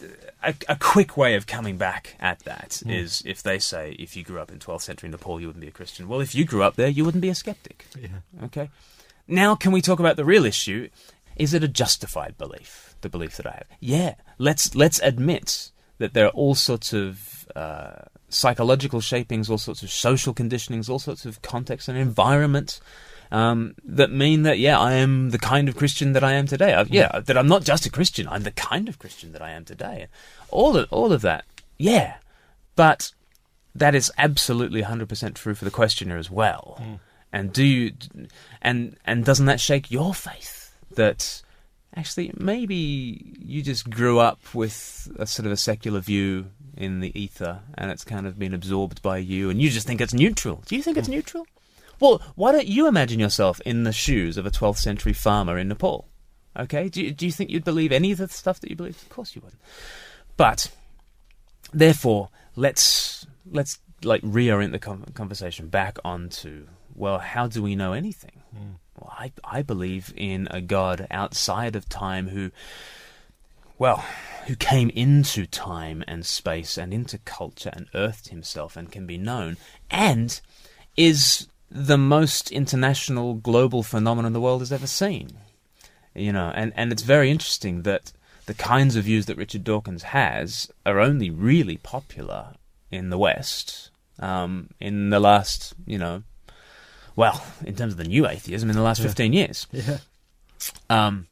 a 0.69 0.75
quick 0.79 1.17
way 1.17 1.35
of 1.35 1.47
coming 1.47 1.77
back 1.77 2.15
at 2.19 2.39
that 2.39 2.81
Mm. 2.85 2.95
is 2.95 3.21
if 3.25 3.41
they 3.43 3.57
say 3.59 3.95
if 3.99 4.15
you 4.15 4.23
grew 4.23 4.39
up 4.39 4.51
in 4.51 4.59
12th 4.59 4.81
century 4.83 5.09
Nepal, 5.09 5.39
you 5.39 5.47
wouldn't 5.47 5.61
be 5.61 5.67
a 5.67 5.71
Christian. 5.71 6.07
Well, 6.07 6.21
if 6.21 6.33
you 6.35 6.45
grew 6.45 6.63
up 6.63 6.75
there, 6.75 6.87
you 6.87 7.03
wouldn't 7.05 7.21
be 7.21 7.29
a 7.29 7.35
skeptic. 7.35 7.85
Yeah. 7.99 8.07
Okay. 8.45 8.69
Now, 9.31 9.55
can 9.55 9.71
we 9.71 9.81
talk 9.81 9.99
about 9.99 10.17
the 10.17 10.25
real 10.25 10.45
issue? 10.45 10.89
Is 11.35 11.53
it 11.53 11.63
a 11.63 11.67
justified 11.67 12.37
belief? 12.37 12.95
The 13.01 13.09
belief 13.09 13.37
that 13.37 13.47
I 13.47 13.51
have. 13.51 13.67
Yeah. 13.79 14.15
Let's 14.37 14.75
let's 14.75 14.99
admit 14.99 15.71
that 15.97 16.13
there 16.13 16.25
are 16.25 16.31
all 16.31 16.53
sorts 16.53 16.93
of 16.93 17.47
uh, 17.55 18.03
psychological 18.29 19.01
shapings, 19.01 19.49
all 19.49 19.57
sorts 19.57 19.83
of 19.83 19.89
social 19.89 20.33
conditionings, 20.33 20.89
all 20.89 20.99
sorts 20.99 21.25
of 21.25 21.41
context 21.41 21.87
and 21.87 21.97
environment 21.97 22.79
um, 23.31 23.75
that 23.85 24.11
mean 24.11 24.43
that 24.43 24.59
yeah, 24.59 24.77
I 24.77 24.93
am 24.93 25.29
the 25.29 25.39
kind 25.39 25.69
of 25.69 25.77
Christian 25.77 26.13
that 26.13 26.23
I 26.23 26.33
am 26.33 26.47
today. 26.47 26.73
I, 26.73 26.83
yeah, 26.83 27.21
that 27.21 27.37
I'm 27.37 27.47
not 27.47 27.63
just 27.63 27.85
a 27.85 27.89
Christian. 27.89 28.27
I'm 28.27 28.43
the 28.43 28.51
kind 28.51 28.89
of 28.89 28.99
Christian 28.99 29.31
that 29.31 29.41
I 29.41 29.51
am 29.51 29.63
today. 29.63 30.07
All 30.49 30.75
of 30.75 30.91
all 30.91 31.13
of 31.13 31.21
that. 31.21 31.45
Yeah, 31.77 32.15
but 32.75 33.13
that 33.73 33.95
is 33.95 34.11
absolutely 34.17 34.83
100% 34.83 35.33
true 35.33 35.55
for 35.55 35.63
the 35.63 35.71
questioner 35.71 36.17
as 36.17 36.29
well. 36.29 36.99
And 37.33 37.53
do 37.53 37.63
you, 37.63 37.93
and 38.61 38.97
and 39.05 39.23
doesn't 39.23 39.45
that 39.45 39.59
shake 39.59 39.89
your 39.89 40.13
faith 40.13 40.75
that 40.95 41.41
actually 41.95 42.33
maybe 42.37 43.35
you 43.39 43.61
just 43.61 43.89
grew 43.89 44.19
up 44.19 44.53
with 44.53 45.09
a 45.17 45.25
sort 45.25 45.45
of 45.45 45.51
a 45.51 45.57
secular 45.57 45.99
view 45.99 46.47
in 46.77 46.99
the 46.99 47.17
ether 47.19 47.59
and 47.75 47.91
it's 47.91 48.03
kind 48.03 48.25
of 48.25 48.39
been 48.39 48.53
absorbed 48.53 49.01
by 49.01 49.17
you 49.17 49.49
and 49.49 49.61
you 49.61 49.69
just 49.69 49.87
think 49.87 50.01
it's 50.01 50.13
neutral. 50.13 50.63
Do 50.65 50.75
you 50.75 50.83
think 50.83 50.97
it's 50.97 51.07
neutral? 51.07 51.45
Well, 51.99 52.21
why 52.35 52.51
don't 52.51 52.67
you 52.67 52.87
imagine 52.87 53.19
yourself 53.19 53.61
in 53.61 53.83
the 53.83 53.91
shoes 53.91 54.37
of 54.37 54.45
a 54.45 54.51
12th 54.51 54.77
century 54.77 55.13
farmer 55.13 55.57
in 55.57 55.67
Nepal? 55.67 56.07
Okay? 56.57 56.89
Do 56.89 57.01
you, 57.01 57.11
do 57.11 57.25
you 57.25 57.31
think 57.31 57.49
you'd 57.49 57.63
believe 57.63 57.91
any 57.91 58.11
of 58.11 58.17
the 58.17 58.27
stuff 58.27 58.59
that 58.61 58.69
you 58.69 58.75
believe? 58.75 59.01
Of 59.01 59.09
course 59.09 59.35
you 59.35 59.41
wouldn't. 59.41 59.61
But 60.37 60.71
therefore, 61.71 62.29
let's 62.55 63.27
let's 63.49 63.79
like 64.03 64.21
reorient 64.23 64.71
the 64.71 65.11
conversation 65.13 65.67
back 65.67 65.99
onto 66.03 66.65
well, 66.95 67.19
how 67.19 67.47
do 67.47 67.61
we 67.61 67.75
know 67.75 67.93
anything? 67.93 68.41
Well, 68.99 69.13
I 69.17 69.31
I 69.43 69.61
believe 69.61 70.13
in 70.15 70.47
a 70.51 70.61
God 70.61 71.07
outside 71.09 71.75
of 71.75 71.89
time 71.89 72.29
who, 72.29 72.51
well, 73.77 74.03
who 74.47 74.55
came 74.55 74.89
into 74.89 75.45
time 75.45 76.03
and 76.07 76.25
space 76.25 76.77
and 76.77 76.93
into 76.93 77.17
culture 77.19 77.71
and 77.73 77.87
earthed 77.93 78.29
himself 78.29 78.75
and 78.75 78.91
can 78.91 79.05
be 79.05 79.17
known 79.17 79.57
and 79.89 80.41
is 80.97 81.47
the 81.69 81.97
most 81.97 82.51
international 82.51 83.33
global 83.35 83.81
phenomenon 83.81 84.33
the 84.33 84.41
world 84.41 84.61
has 84.61 84.71
ever 84.71 84.87
seen. 84.87 85.31
You 86.13 86.33
know, 86.33 86.51
and, 86.53 86.73
and 86.75 86.91
it's 86.91 87.03
very 87.03 87.31
interesting 87.31 87.83
that 87.83 88.11
the 88.45 88.53
kinds 88.53 88.97
of 88.97 89.05
views 89.05 89.27
that 89.27 89.37
Richard 89.37 89.63
Dawkins 89.63 90.03
has 90.03 90.69
are 90.85 90.99
only 90.99 91.29
really 91.29 91.77
popular 91.77 92.55
in 92.91 93.09
the 93.09 93.17
West 93.17 93.91
um, 94.19 94.69
in 94.79 95.09
the 95.09 95.19
last, 95.19 95.73
you 95.85 95.97
know, 95.97 96.23
well, 97.15 97.43
in 97.65 97.75
terms 97.75 97.93
of 97.93 97.97
the 97.97 98.05
new 98.05 98.27
atheism, 98.27 98.69
in 98.69 98.75
the 98.75 98.81
last 98.81 99.01
15 99.01 99.33
years. 99.33 99.67
Yeah. 99.71 99.97
Um, 100.89 101.27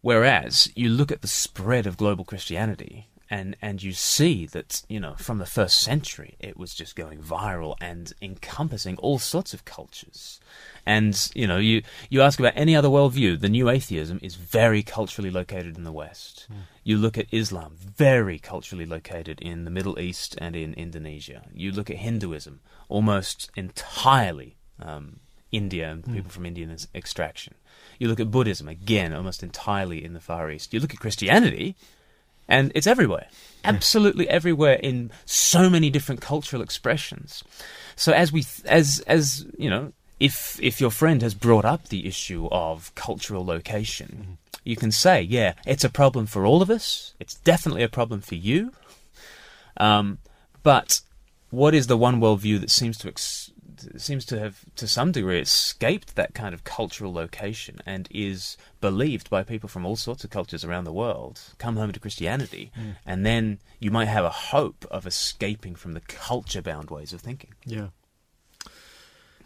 whereas 0.00 0.70
you 0.74 0.88
look 0.88 1.12
at 1.12 1.22
the 1.22 1.28
spread 1.28 1.86
of 1.86 1.96
global 1.96 2.24
Christianity, 2.24 3.08
and 3.32 3.56
and 3.62 3.82
you 3.82 3.94
see 3.94 4.44
that 4.46 4.82
you 4.88 5.00
know 5.00 5.14
from 5.14 5.38
the 5.38 5.46
first 5.46 5.80
century 5.80 6.36
it 6.38 6.58
was 6.58 6.74
just 6.74 6.94
going 6.94 7.20
viral 7.20 7.76
and 7.80 8.12
encompassing 8.20 8.98
all 8.98 9.18
sorts 9.18 9.54
of 9.54 9.64
cultures. 9.64 10.38
And 10.84 11.30
you 11.34 11.46
know, 11.46 11.56
you 11.56 11.82
you 12.10 12.20
ask 12.20 12.38
about 12.38 12.52
any 12.56 12.76
other 12.76 12.88
worldview, 12.88 13.40
the 13.40 13.48
new 13.48 13.70
atheism 13.70 14.18
is 14.22 14.34
very 14.34 14.82
culturally 14.82 15.30
located 15.30 15.78
in 15.78 15.84
the 15.84 15.92
West. 15.92 16.46
You 16.84 16.98
look 16.98 17.16
at 17.16 17.32
Islam, 17.32 17.76
very 17.78 18.38
culturally 18.38 18.84
located 18.84 19.40
in 19.40 19.64
the 19.64 19.70
Middle 19.70 19.98
East 19.98 20.36
and 20.38 20.54
in 20.54 20.74
Indonesia. 20.74 21.42
You 21.54 21.72
look 21.72 21.88
at 21.88 21.98
Hinduism, 21.98 22.60
almost 22.88 23.50
entirely 23.56 24.56
um, 24.84 25.20
India 25.50 25.90
and 25.90 26.04
people 26.04 26.30
from 26.30 26.46
Indian 26.46 26.70
ex- 26.70 26.88
extraction. 26.94 27.54
You 27.98 28.08
look 28.08 28.20
at 28.20 28.30
Buddhism, 28.30 28.68
again, 28.68 29.12
almost 29.12 29.42
entirely 29.42 30.04
in 30.04 30.14
the 30.14 30.20
Far 30.20 30.50
East. 30.50 30.72
You 30.72 30.80
look 30.80 30.92
at 30.92 31.00
Christianity, 31.00 31.76
and 32.48 32.72
it's 32.74 32.86
everywhere. 32.86 33.28
Absolutely 33.64 34.28
everywhere 34.28 34.74
in 34.74 35.10
so 35.24 35.70
many 35.70 35.88
different 35.90 36.20
cultural 36.20 36.62
expressions. 36.62 37.44
So 37.94 38.12
as 38.12 38.32
we, 38.32 38.42
th- 38.42 38.66
as 38.66 39.04
as 39.06 39.46
you 39.56 39.70
know, 39.70 39.92
if 40.18 40.58
if 40.60 40.80
your 40.80 40.90
friend 40.90 41.22
has 41.22 41.34
brought 41.34 41.64
up 41.64 41.88
the 41.88 42.06
issue 42.06 42.48
of 42.50 42.92
cultural 42.94 43.44
location, 43.44 44.38
you 44.64 44.76
can 44.76 44.90
say, 44.90 45.22
yeah, 45.22 45.54
it's 45.66 45.84
a 45.84 45.90
problem 45.90 46.26
for 46.26 46.44
all 46.44 46.62
of 46.62 46.70
us. 46.70 47.14
It's 47.20 47.34
definitely 47.34 47.82
a 47.82 47.88
problem 47.88 48.20
for 48.20 48.34
you. 48.34 48.72
Um, 49.76 50.18
but 50.62 51.00
what 51.50 51.74
is 51.74 51.86
the 51.86 51.96
one 51.96 52.20
worldview 52.20 52.60
that 52.60 52.70
seems 52.70 52.98
to 52.98 53.08
ex- 53.08 53.51
seems 53.96 54.24
to 54.26 54.38
have, 54.38 54.64
to 54.76 54.86
some 54.86 55.12
degree, 55.12 55.40
escaped 55.40 56.14
that 56.16 56.34
kind 56.34 56.54
of 56.54 56.64
cultural 56.64 57.12
location 57.12 57.80
and 57.86 58.08
is 58.10 58.56
believed 58.80 59.30
by 59.30 59.42
people 59.42 59.68
from 59.68 59.84
all 59.86 59.96
sorts 59.96 60.24
of 60.24 60.30
cultures 60.30 60.64
around 60.64 60.84
the 60.84 60.92
world? 60.92 61.40
Come 61.58 61.76
home 61.76 61.92
to 61.92 62.00
Christianity, 62.00 62.72
and 63.06 63.24
then 63.26 63.58
you 63.80 63.90
might 63.90 64.08
have 64.08 64.24
a 64.24 64.30
hope 64.30 64.86
of 64.90 65.06
escaping 65.06 65.74
from 65.74 65.92
the 65.92 66.00
culture-bound 66.00 66.90
ways 66.90 67.12
of 67.12 67.20
thinking. 67.20 67.54
Yeah. 67.64 67.88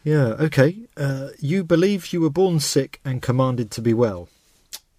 Yeah, 0.05 0.37
okay. 0.39 0.87
Uh, 0.97 1.31
you 1.41 1.65
believe 1.65 2.13
you 2.13 2.21
were 2.21 2.31
born 2.31 2.61
sick 2.61 3.01
and 3.05 3.21
commanded 3.21 3.73
to 3.73 3.83
be 3.83 3.93
well. 3.93 4.29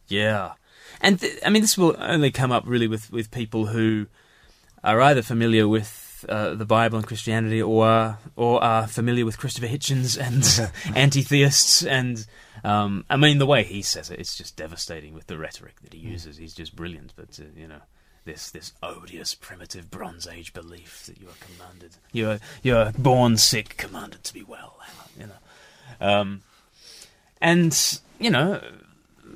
Yeah, 0.09 0.53
and 1.01 1.19
th- 1.19 1.39
I 1.45 1.49
mean 1.49 1.61
this 1.61 1.77
will 1.77 1.95
only 1.97 2.31
come 2.31 2.51
up 2.51 2.63
really 2.65 2.87
with 2.87 3.11
with 3.11 3.31
people 3.31 3.67
who 3.67 4.07
are 4.83 5.01
either 5.01 5.21
familiar 5.21 5.67
with 5.67 6.06
uh, 6.27 6.55
the 6.55 6.65
Bible 6.65 6.97
and 6.97 7.07
Christianity, 7.07 7.61
or 7.61 8.17
or 8.35 8.63
are 8.63 8.87
familiar 8.87 9.25
with 9.25 9.37
Christopher 9.37 9.67
Hitchens 9.67 10.17
and 10.17 10.71
anti-theists. 10.95 11.83
And 11.83 12.25
um, 12.63 13.05
I 13.09 13.17
mean 13.17 13.37
the 13.37 13.45
way 13.45 13.63
he 13.63 13.81
says 13.81 14.09
it, 14.09 14.19
it's 14.19 14.35
just 14.35 14.55
devastating 14.55 15.13
with 15.13 15.27
the 15.27 15.37
rhetoric 15.37 15.81
that 15.81 15.93
he 15.93 15.99
uses. 15.99 16.37
He's 16.37 16.53
just 16.53 16.75
brilliant. 16.75 17.13
But 17.15 17.39
uh, 17.39 17.45
you 17.55 17.67
know. 17.67 17.81
This, 18.25 18.51
this 18.51 18.73
odious 18.83 19.33
primitive 19.33 19.89
Bronze 19.89 20.27
Age 20.27 20.53
belief 20.53 21.05
that 21.05 21.17
you 21.17 21.29
are 21.29 21.39
commanded, 21.39 21.95
you 22.11 22.29
are 22.29 22.39
you 22.61 22.75
are 22.75 22.91
born 22.91 23.37
sick, 23.37 23.77
commanded 23.77 24.25
to 24.25 24.33
be 24.33 24.43
well. 24.43 24.77
You 25.17 25.27
know, 25.27 26.05
um, 26.05 26.41
and 27.39 28.01
you 28.19 28.29
know, 28.29 28.61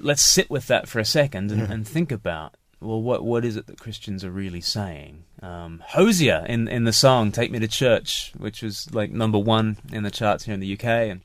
let's 0.01 0.21
sit 0.21 0.49
with 0.49 0.67
that 0.67 0.89
for 0.89 0.99
a 0.99 1.05
second 1.05 1.51
and, 1.51 1.71
and 1.71 1.87
think 1.87 2.11
about 2.11 2.55
well, 2.81 3.01
what 3.01 3.23
what 3.23 3.45
is 3.45 3.55
it 3.55 3.67
that 3.67 3.79
Christians 3.79 4.25
are 4.25 4.31
really 4.31 4.61
saying? 4.61 5.23
Um, 5.41 5.83
Hozier 5.87 6.45
in 6.47 6.67
in 6.67 6.83
the 6.83 6.93
song 6.93 7.31
"Take 7.31 7.51
Me 7.51 7.59
to 7.59 7.67
Church," 7.67 8.31
which 8.37 8.61
was 8.61 8.93
like 8.93 9.11
number 9.11 9.39
one 9.39 9.77
in 9.91 10.03
the 10.03 10.11
charts 10.11 10.45
here 10.45 10.53
in 10.53 10.59
the 10.59 10.73
UK, 10.73 10.85
and 10.85 11.21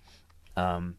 um, 0.57 0.97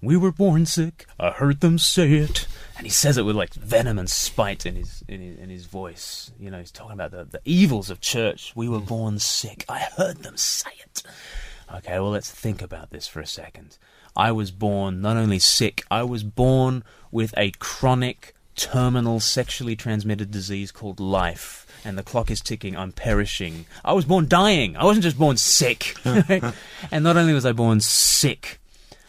we 0.00 0.16
were 0.16 0.32
born 0.32 0.64
sick. 0.64 1.06
I 1.18 1.30
heard 1.30 1.60
them 1.60 1.78
say 1.78 2.12
it, 2.12 2.46
and 2.76 2.86
he 2.86 2.90
says 2.90 3.18
it 3.18 3.24
with 3.24 3.36
like 3.36 3.54
venom 3.54 3.98
and 3.98 4.08
spite 4.08 4.64
in 4.64 4.76
his 4.76 5.02
in 5.08 5.20
his, 5.20 5.38
in 5.38 5.50
his 5.50 5.66
voice. 5.66 6.30
You 6.38 6.50
know, 6.50 6.58
he's 6.58 6.70
talking 6.70 6.94
about 6.94 7.10
the 7.10 7.24
the 7.24 7.40
evils 7.44 7.90
of 7.90 8.00
church. 8.00 8.52
We 8.54 8.68
were 8.68 8.80
born 8.80 9.18
sick. 9.18 9.64
I 9.68 9.80
heard 9.80 10.18
them 10.18 10.36
say 10.36 10.70
it. 10.84 11.02
Okay, 11.72 11.98
well, 12.00 12.10
let's 12.10 12.30
think 12.30 12.62
about 12.62 12.90
this 12.90 13.06
for 13.06 13.20
a 13.20 13.26
second. 13.26 13.78
I 14.16 14.32
was 14.32 14.50
born 14.50 15.00
not 15.00 15.16
only 15.16 15.38
sick, 15.38 15.84
I 15.90 16.02
was 16.02 16.24
born 16.24 16.82
with 17.12 17.32
a 17.36 17.52
chronic, 17.52 18.34
terminal, 18.60 19.20
sexually 19.20 19.74
transmitted 19.74 20.30
disease 20.30 20.70
called 20.70 21.00
life. 21.00 21.66
And 21.82 21.96
the 21.96 22.02
clock 22.02 22.30
is 22.30 22.40
ticking. 22.40 22.76
I'm 22.76 22.92
perishing. 22.92 23.64
I 23.82 23.94
was 23.94 24.04
born 24.04 24.28
dying. 24.28 24.76
I 24.76 24.84
wasn't 24.84 25.04
just 25.04 25.18
born 25.18 25.38
sick. 25.38 25.96
and 26.04 27.02
not 27.02 27.16
only 27.16 27.32
was 27.32 27.46
I 27.46 27.52
born 27.52 27.80
sick, 27.80 28.60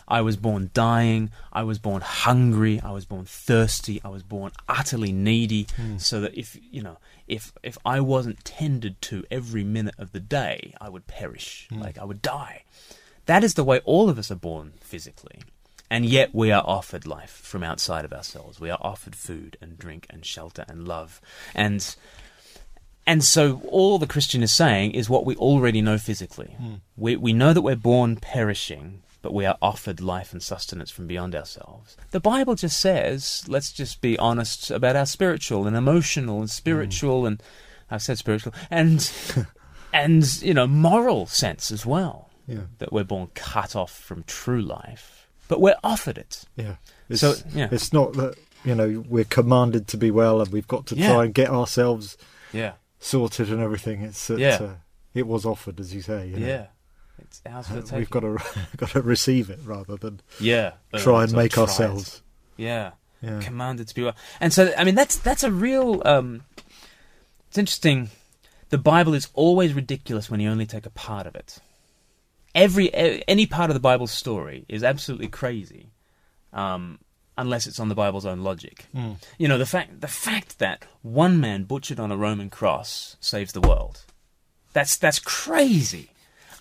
I 0.07 0.21
was 0.21 0.37
born 0.37 0.71
dying. 0.73 1.31
I 1.51 1.63
was 1.63 1.79
born 1.79 2.01
hungry. 2.01 2.79
I 2.81 2.91
was 2.91 3.05
born 3.05 3.25
thirsty. 3.25 4.01
I 4.05 4.07
was 4.07 4.23
born 4.23 4.53
utterly 4.69 5.11
needy. 5.11 5.67
Hmm. 5.75 5.97
So 5.97 6.21
that 6.21 6.37
if 6.37 6.57
you 6.71 6.81
know, 6.81 6.97
if 7.27 7.51
if 7.61 7.77
I 7.85 7.99
wasn't 7.99 8.45
tended 8.45 9.01
to 9.03 9.25
every 9.29 9.65
minute 9.65 9.95
of 9.97 10.13
the 10.13 10.19
day, 10.21 10.73
I 10.79 10.87
would 10.87 11.07
perish. 11.07 11.67
Hmm. 11.69 11.81
Like 11.81 11.97
I 11.97 12.05
would 12.05 12.21
die. 12.21 12.63
That 13.25 13.43
is 13.43 13.55
the 13.55 13.63
way 13.65 13.81
all 13.83 14.09
of 14.09 14.17
us 14.17 14.31
are 14.31 14.35
born 14.35 14.73
physically. 14.79 15.39
And 15.91 16.05
yet 16.05 16.33
we 16.33 16.51
are 16.51 16.63
offered 16.65 17.05
life 17.05 17.29
from 17.43 17.63
outside 17.63 18.05
of 18.05 18.13
ourselves. 18.13 18.59
We 18.59 18.69
are 18.69 18.79
offered 18.81 19.15
food 19.15 19.57
and 19.61 19.77
drink 19.77 20.07
and 20.09 20.25
shelter 20.25 20.63
and 20.69 20.87
love. 20.87 21.19
And 21.53 21.95
and 23.05 23.23
so 23.23 23.61
all 23.67 23.99
the 23.99 24.07
Christian 24.07 24.41
is 24.43 24.51
saying 24.53 24.91
is 24.91 25.09
what 25.09 25.25
we 25.25 25.35
already 25.35 25.81
know 25.81 25.97
physically. 25.97 26.55
Hmm. 26.57 26.75
We 26.95 27.15
we 27.15 27.33
know 27.33 27.51
that 27.53 27.61
we're 27.61 27.75
born 27.75 28.15
perishing, 28.15 29.01
but 29.21 29.33
we 29.33 29.45
are 29.45 29.57
offered 29.61 29.99
life 29.99 30.31
and 30.33 30.41
sustenance 30.41 30.91
from 30.91 31.07
beyond 31.07 31.35
ourselves. 31.35 31.97
The 32.11 32.19
Bible 32.19 32.55
just 32.55 32.79
says, 32.79 33.43
let's 33.47 33.73
just 33.73 34.01
be 34.01 34.17
honest 34.17 34.71
about 34.71 34.95
our 34.95 35.05
spiritual 35.05 35.67
and 35.67 35.75
emotional 35.75 36.39
and 36.39 36.49
spiritual 36.49 37.25
and 37.25 37.41
I've 37.89 38.01
said 38.01 38.17
spiritual 38.17 38.53
and 38.69 39.11
and 39.93 40.41
you 40.41 40.53
know 40.53 40.67
moral 40.67 41.25
sense 41.25 41.69
as 41.71 41.85
well 41.85 42.29
Yeah. 42.47 42.67
that 42.77 42.93
we're 42.93 43.03
born 43.03 43.27
cut 43.35 43.75
off 43.75 43.91
from 43.91 44.23
true 44.23 44.61
life, 44.61 45.27
but 45.51 45.59
we're 45.61 45.75
offered 45.83 46.17
it. 46.17 46.45
Yeah. 46.55 46.75
It's, 47.09 47.19
So, 47.21 47.33
yeah. 47.53 47.67
it's 47.71 47.91
not 47.91 48.13
that, 48.13 48.35
you 48.63 48.73
know, 48.73 49.03
we're 49.09 49.25
commanded 49.25 49.87
to 49.89 49.97
be 49.97 50.09
well 50.09 50.39
and 50.41 50.49
we've 50.51 50.67
got 50.67 50.85
to 50.87 50.95
Yeah. 50.95 51.11
try 51.13 51.25
and 51.25 51.33
get 51.33 51.49
ourselves 51.49 52.17
Yeah, 52.53 52.73
sorted 52.99 53.51
and 53.51 53.61
everything. 53.61 54.01
It's 54.01 54.27
that, 54.27 54.39
Yeah. 54.39 54.55
uh, 54.61 54.69
it 55.13 55.27
was 55.27 55.45
offered, 55.45 55.79
as 55.81 55.93
you 55.93 56.01
say. 56.01 56.29
You 56.29 56.37
know. 56.37 56.47
yeah. 56.47 56.65
It's 57.19 57.41
ours 57.45 57.67
for 57.67 57.73
the 57.75 57.81
taking. 57.81 57.97
We've 57.99 58.09
got 58.09 58.21
to 58.21 58.37
got 58.77 58.89
to 58.91 59.01
receive 59.01 59.49
it 59.49 59.59
rather 59.65 59.95
than 59.97 60.21
yeah 60.39 60.71
try 60.95 61.23
and 61.23 61.33
make 61.33 61.53
it. 61.53 61.59
ourselves. 61.59 62.21
Yeah. 62.57 62.91
Yeah. 63.21 63.39
commanded 63.41 63.87
to 63.89 63.93
be 63.95 64.03
well. 64.03 64.15
And 64.39 64.51
so, 64.51 64.73
I 64.77 64.83
mean, 64.85 64.95
that's 64.95 65.17
that's 65.17 65.43
a 65.43 65.51
real. 65.51 66.01
Um, 66.05 66.43
it's 67.49 67.57
interesting. 67.57 68.09
The 68.69 68.77
Bible 68.77 69.13
is 69.13 69.27
always 69.33 69.73
ridiculous 69.73 70.29
when 70.31 70.39
you 70.39 70.49
only 70.49 70.65
take 70.65 70.85
a 70.85 70.89
part 70.89 71.27
of 71.27 71.35
it. 71.35 71.59
Every 72.53 72.93
any 72.93 73.45
part 73.45 73.69
of 73.69 73.73
the 73.73 73.79
Bible's 73.79 74.11
story 74.11 74.65
is 74.67 74.83
absolutely 74.83 75.27
crazy, 75.27 75.91
um, 76.51 76.99
unless 77.37 77.65
it's 77.65 77.79
on 77.79 77.89
the 77.89 77.95
Bible's 77.95 78.25
own 78.25 78.43
logic. 78.43 78.87
Mm. 78.95 79.17
You 79.37 79.47
know, 79.47 79.57
the 79.57 79.65
fact 79.65 80.01
the 80.01 80.07
fact 80.07 80.59
that 80.59 80.85
one 81.01 81.39
man 81.39 81.63
butchered 81.63 81.99
on 81.99 82.11
a 82.11 82.17
Roman 82.17 82.49
cross 82.49 83.15
saves 83.19 83.53
the 83.53 83.61
world. 83.61 84.03
That's 84.73 84.97
that's 84.97 85.19
crazy. 85.19 86.09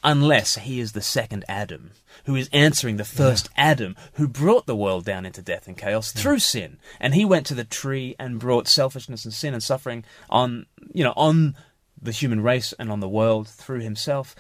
Unless 0.02 0.56
he 0.56 0.80
is 0.80 0.92
the 0.92 1.02
second 1.02 1.44
Adam, 1.46 1.90
who 2.24 2.34
is 2.34 2.48
answering 2.54 2.96
the 2.96 3.04
first 3.04 3.50
Adam, 3.54 3.96
who 4.14 4.26
brought 4.26 4.64
the 4.64 4.76
world 4.76 5.04
down 5.04 5.26
into 5.26 5.42
death 5.42 5.66
and 5.66 5.76
chaos 5.76 6.10
through 6.10 6.38
sin, 6.38 6.78
and 6.98 7.14
he 7.14 7.24
went 7.24 7.44
to 7.46 7.54
the 7.54 7.64
tree 7.64 8.16
and 8.18 8.38
brought 8.38 8.66
selfishness 8.66 9.26
and 9.26 9.34
sin 9.34 9.52
and 9.52 9.62
suffering 9.62 10.02
on, 10.30 10.64
you 10.94 11.04
know, 11.04 11.12
on 11.16 11.54
the 12.00 12.12
human 12.12 12.40
race 12.40 12.72
and 12.78 12.90
on 12.90 13.00
the 13.00 13.08
world 13.08 13.46
through 13.46 13.80
himself. 13.80 14.34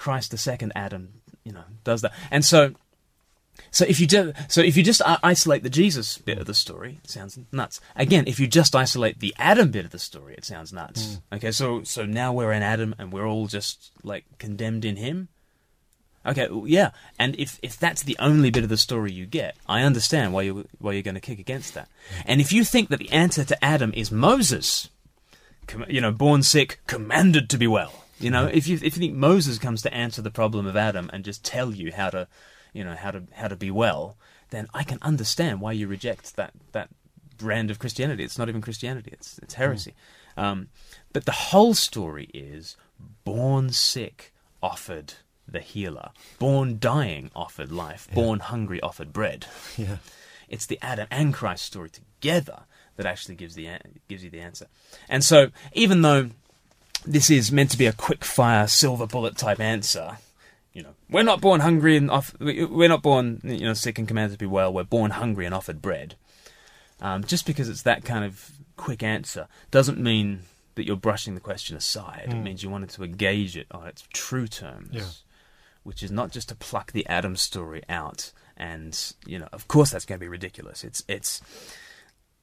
Christ, 0.00 0.30
the 0.30 0.38
second 0.38 0.72
Adam, 0.74 1.20
you 1.44 1.52
know, 1.52 1.64
does 1.84 2.00
that, 2.00 2.12
and 2.30 2.42
so 2.42 2.74
so 3.70 3.84
if 3.84 4.00
you 4.00 4.06
do, 4.06 4.32
so 4.48 4.60
if 4.60 4.76
you 4.76 4.82
just 4.82 5.02
isolate 5.22 5.62
the 5.62 5.70
Jesus 5.70 6.18
bit 6.18 6.38
of 6.38 6.46
the 6.46 6.54
story, 6.54 6.98
it 7.04 7.10
sounds 7.10 7.38
nuts. 7.52 7.80
Again, 7.94 8.24
if 8.26 8.40
you 8.40 8.46
just 8.46 8.74
isolate 8.74 9.20
the 9.20 9.34
Adam 9.38 9.70
bit 9.70 9.84
of 9.84 9.90
the 9.90 9.98
story, 9.98 10.34
it 10.34 10.44
sounds 10.44 10.72
nuts. 10.72 11.20
Mm. 11.30 11.36
Okay, 11.36 11.52
so 11.52 11.82
so 11.84 12.06
now 12.06 12.32
we're 12.32 12.52
in 12.52 12.62
Adam 12.62 12.94
and 12.98 13.12
we're 13.12 13.26
all 13.26 13.46
just 13.46 13.90
like 14.02 14.24
condemned 14.38 14.84
in 14.84 14.96
him. 14.96 15.28
Okay, 16.26 16.48
well, 16.48 16.66
yeah, 16.66 16.90
and 17.18 17.36
if 17.38 17.58
if 17.62 17.78
that's 17.78 18.02
the 18.02 18.16
only 18.18 18.50
bit 18.50 18.64
of 18.64 18.70
the 18.70 18.76
story 18.76 19.12
you 19.12 19.26
get, 19.26 19.56
I 19.68 19.82
understand 19.82 20.32
why 20.32 20.42
you 20.42 20.66
why 20.78 20.92
you're 20.92 21.02
going 21.02 21.14
to 21.14 21.20
kick 21.20 21.38
against 21.38 21.74
that. 21.74 21.88
And 22.26 22.40
if 22.40 22.52
you 22.52 22.64
think 22.64 22.88
that 22.88 22.98
the 22.98 23.12
answer 23.12 23.44
to 23.44 23.64
Adam 23.64 23.92
is 23.94 24.10
Moses, 24.10 24.88
com- 25.66 25.86
you 25.88 26.00
know, 26.00 26.12
born 26.12 26.42
sick, 26.42 26.80
commanded 26.86 27.48
to 27.50 27.58
be 27.58 27.66
well. 27.66 27.99
You 28.20 28.30
know, 28.30 28.46
if 28.46 28.68
you 28.68 28.76
if 28.76 28.82
you 28.96 29.00
think 29.00 29.14
Moses 29.14 29.58
comes 29.58 29.82
to 29.82 29.94
answer 29.94 30.22
the 30.22 30.30
problem 30.30 30.66
of 30.66 30.76
Adam 30.76 31.10
and 31.12 31.24
just 31.24 31.44
tell 31.44 31.72
you 31.72 31.92
how 31.92 32.10
to, 32.10 32.28
you 32.72 32.84
know, 32.84 32.94
how 32.94 33.10
to 33.10 33.24
how 33.32 33.48
to 33.48 33.56
be 33.56 33.70
well, 33.70 34.16
then 34.50 34.68
I 34.74 34.82
can 34.82 34.98
understand 35.02 35.60
why 35.60 35.72
you 35.72 35.88
reject 35.88 36.36
that 36.36 36.52
that 36.72 36.90
brand 37.38 37.70
of 37.70 37.78
Christianity. 37.78 38.22
It's 38.22 38.38
not 38.38 38.48
even 38.48 38.60
Christianity; 38.60 39.10
it's 39.12 39.38
it's 39.38 39.54
heresy. 39.54 39.94
Um, 40.36 40.68
but 41.12 41.24
the 41.24 41.32
whole 41.32 41.74
story 41.74 42.28
is 42.34 42.76
born 43.24 43.70
sick, 43.70 44.32
offered 44.62 45.14
the 45.48 45.60
healer, 45.60 46.10
born 46.38 46.78
dying, 46.78 47.30
offered 47.34 47.72
life, 47.72 48.08
born 48.12 48.40
hungry, 48.40 48.80
offered 48.80 49.12
bread. 49.12 49.46
Yeah. 49.76 49.96
It's 50.48 50.66
the 50.66 50.80
Adam 50.82 51.06
and 51.12 51.32
Christ 51.32 51.64
story 51.64 51.90
together 51.90 52.64
that 52.96 53.06
actually 53.06 53.36
gives 53.36 53.54
the 53.54 53.68
gives 54.08 54.24
you 54.24 54.30
the 54.30 54.40
answer. 54.40 54.66
And 55.08 55.22
so, 55.22 55.50
even 55.72 56.02
though 56.02 56.30
this 57.06 57.30
is 57.30 57.50
meant 57.52 57.70
to 57.72 57.78
be 57.78 57.86
a 57.86 57.92
quick 57.92 58.24
fire 58.24 58.66
silver 58.66 59.06
bullet 59.06 59.36
type 59.36 59.60
answer, 59.60 60.18
you 60.72 60.82
know, 60.82 60.94
we're 61.08 61.22
not 61.24 61.40
born 61.40 61.60
hungry 61.60 61.96
and 61.96 62.10
off, 62.10 62.34
we- 62.38 62.64
we're 62.64 62.88
not 62.88 63.02
born 63.02 63.40
you 63.42 63.60
know 63.60 63.74
sick 63.74 63.98
and 63.98 64.06
commanded 64.08 64.34
to 64.34 64.38
be 64.38 64.46
well. 64.46 64.72
We're 64.72 64.84
born 64.84 65.12
hungry 65.12 65.46
and 65.46 65.54
offered 65.54 65.80
bread. 65.82 66.14
Um, 67.00 67.24
just 67.24 67.46
because 67.46 67.68
it's 67.68 67.82
that 67.82 68.04
kind 68.04 68.24
of 68.24 68.50
quick 68.76 69.02
answer 69.02 69.48
doesn't 69.70 69.98
mean 69.98 70.40
that 70.74 70.86
you're 70.86 70.96
brushing 70.96 71.34
the 71.34 71.40
question 71.40 71.76
aside. 71.76 72.26
It 72.28 72.34
means 72.36 72.62
you 72.62 72.70
wanted 72.70 72.90
to 72.90 73.02
engage 73.04 73.56
it 73.56 73.66
on 73.70 73.86
its 73.86 74.04
true 74.12 74.46
terms, 74.46 74.90
Yeah. 74.92 75.04
which 75.82 76.02
is 76.02 76.10
not 76.10 76.30
just 76.30 76.50
to 76.50 76.54
pluck 76.54 76.92
the 76.92 77.06
Adam 77.06 77.36
story 77.36 77.82
out. 77.88 78.32
And 78.56 78.96
you 79.26 79.38
know, 79.38 79.48
of 79.52 79.66
course, 79.66 79.90
that's 79.90 80.04
going 80.04 80.18
to 80.18 80.24
be 80.24 80.28
ridiculous. 80.28 80.84
It's 80.84 81.02
it's 81.08 81.40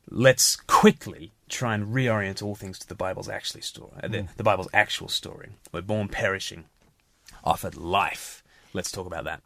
let's 0.10 0.56
quickly 0.56 1.32
try 1.50 1.74
and 1.74 1.94
reorient 1.94 2.44
all 2.44 2.56
things 2.56 2.80
to 2.80 2.88
the 2.88 2.96
Bible's 2.96 3.30
actually 3.30 3.62
story, 3.62 3.92
uh, 4.04 4.08
the, 4.08 4.28
the 4.38 4.44
Bible's 4.44 4.70
actual 4.74 5.08
story. 5.08 5.50
We're 5.72 5.82
born 5.82 6.10
perishing, 6.10 6.66
offered 7.44 7.76
life. 7.76 8.44
Let's 8.74 8.92
talk 8.92 9.08
about 9.08 9.24
that. 9.26 9.42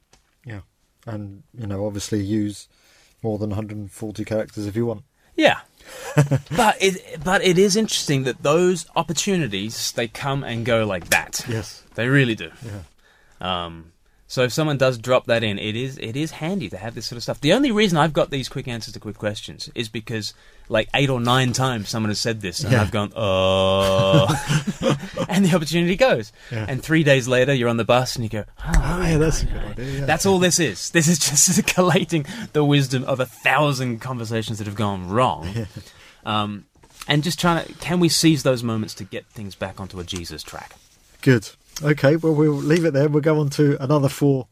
Yeah. 0.45 0.61
And, 1.05 1.43
you 1.57 1.67
know, 1.67 1.85
obviously 1.85 2.23
use 2.23 2.67
more 3.23 3.37
than 3.37 3.49
140 3.51 4.25
characters 4.25 4.65
if 4.65 4.75
you 4.75 4.85
want. 4.85 5.03
Yeah. 5.35 5.59
but 6.55 6.77
it 6.81 7.23
but 7.23 7.43
it 7.43 7.57
is 7.57 7.75
interesting 7.75 8.23
that 8.23 8.43
those 8.43 8.85
opportunities 8.95 9.91
they 9.93 10.07
come 10.07 10.43
and 10.43 10.65
go 10.65 10.85
like 10.85 11.09
that. 11.09 11.43
Yes. 11.47 11.83
They 11.95 12.07
really 12.07 12.35
do. 12.35 12.51
Yeah. 12.63 13.65
Um, 13.65 13.91
so 14.31 14.43
if 14.43 14.53
someone 14.53 14.77
does 14.77 14.97
drop 14.97 15.25
that 15.25 15.43
in, 15.43 15.59
it 15.59 15.75
is 15.75 15.97
it 15.97 16.15
is 16.15 16.31
handy 16.31 16.69
to 16.69 16.77
have 16.77 16.95
this 16.95 17.05
sort 17.05 17.17
of 17.17 17.23
stuff. 17.23 17.41
The 17.41 17.51
only 17.51 17.69
reason 17.69 17.97
I've 17.97 18.13
got 18.13 18.29
these 18.29 18.47
quick 18.47 18.65
answers 18.65 18.93
to 18.93 18.99
quick 19.01 19.17
questions 19.17 19.69
is 19.75 19.89
because 19.89 20.33
like 20.69 20.87
eight 20.93 21.09
or 21.09 21.19
nine 21.19 21.51
times 21.51 21.89
someone 21.89 22.09
has 22.11 22.19
said 22.21 22.39
this, 22.39 22.63
and 22.63 22.71
Yeah. 22.71 22.81
I've 22.81 22.91
gone, 22.91 23.11
oh, 23.13 24.27
and 25.27 25.43
the 25.43 25.53
opportunity 25.53 25.97
goes. 25.97 26.31
Yeah. 26.49 26.65
And 26.69 26.81
three 26.81 27.03
days 27.03 27.27
later, 27.27 27.53
you're 27.53 27.67
on 27.67 27.75
the 27.75 27.83
bus 27.83 28.15
and 28.15 28.23
you 28.23 28.29
go, 28.29 28.45
oh, 28.65 28.71
Oh, 28.77 29.01
yeah, 29.01 29.17
that's 29.17 29.43
a 29.43 29.45
good 29.47 29.57
idea. 29.63 29.99
Yeah. 29.99 30.05
that's 30.05 30.25
all 30.25 30.39
this 30.39 30.59
is. 30.59 30.91
This 30.91 31.09
is 31.09 31.19
just 31.19 31.67
collating 31.75 32.25
the 32.53 32.63
wisdom 32.63 33.03
of 33.03 33.19
a 33.19 33.25
thousand 33.25 33.99
conversations 33.99 34.59
that 34.59 34.65
have 34.67 34.75
gone 34.77 35.09
wrong. 35.09 35.67
Um, 36.25 36.65
and 37.07 37.21
just 37.21 37.37
trying 37.39 37.65
to, 37.65 37.73
can 37.75 37.99
we 37.99 38.07
seize 38.07 38.43
those 38.43 38.63
moments 38.63 38.93
to 38.95 39.03
get 39.03 39.25
things 39.25 39.55
back 39.55 39.81
onto 39.81 39.99
a 39.99 40.05
Jesus 40.05 40.41
track? 40.41 40.75
Good. 41.21 41.49
Okay, 41.83 42.15
well, 42.15 42.33
we'll 42.33 42.53
leave 42.53 42.85
it 42.85 42.93
there. 42.93 43.09
We'll 43.09 43.21
go 43.21 43.39
on 43.39 43.49
to 43.51 43.81
another 43.83 44.09
four 44.09 44.47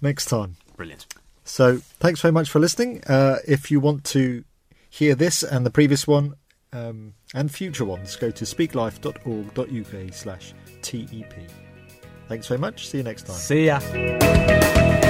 next 0.00 0.26
time. 0.26 0.56
Brilliant. 0.76 1.06
So, 1.44 1.78
thanks 2.00 2.20
very 2.20 2.32
much 2.32 2.50
for 2.50 2.58
listening. 2.58 3.02
Uh, 3.06 3.38
if 3.46 3.70
you 3.70 3.78
want 3.78 4.04
to 4.04 4.44
hear 4.90 5.14
this 5.14 5.42
and 5.42 5.64
the 5.64 5.70
previous 5.70 6.06
one 6.06 6.34
um, 6.72 7.14
and 7.34 7.50
future 7.50 7.84
ones, 7.84 8.16
go 8.16 8.30
to 8.30 8.44
speaklife.org.uk 8.44 10.14
slash 10.14 10.54
TEP. 10.82 11.34
Thanks 12.28 12.48
very 12.48 12.58
much. 12.58 12.88
See 12.88 12.98
you 12.98 13.04
next 13.04 13.26
time. 13.26 13.36
See 13.36 13.66
ya. 13.66 15.02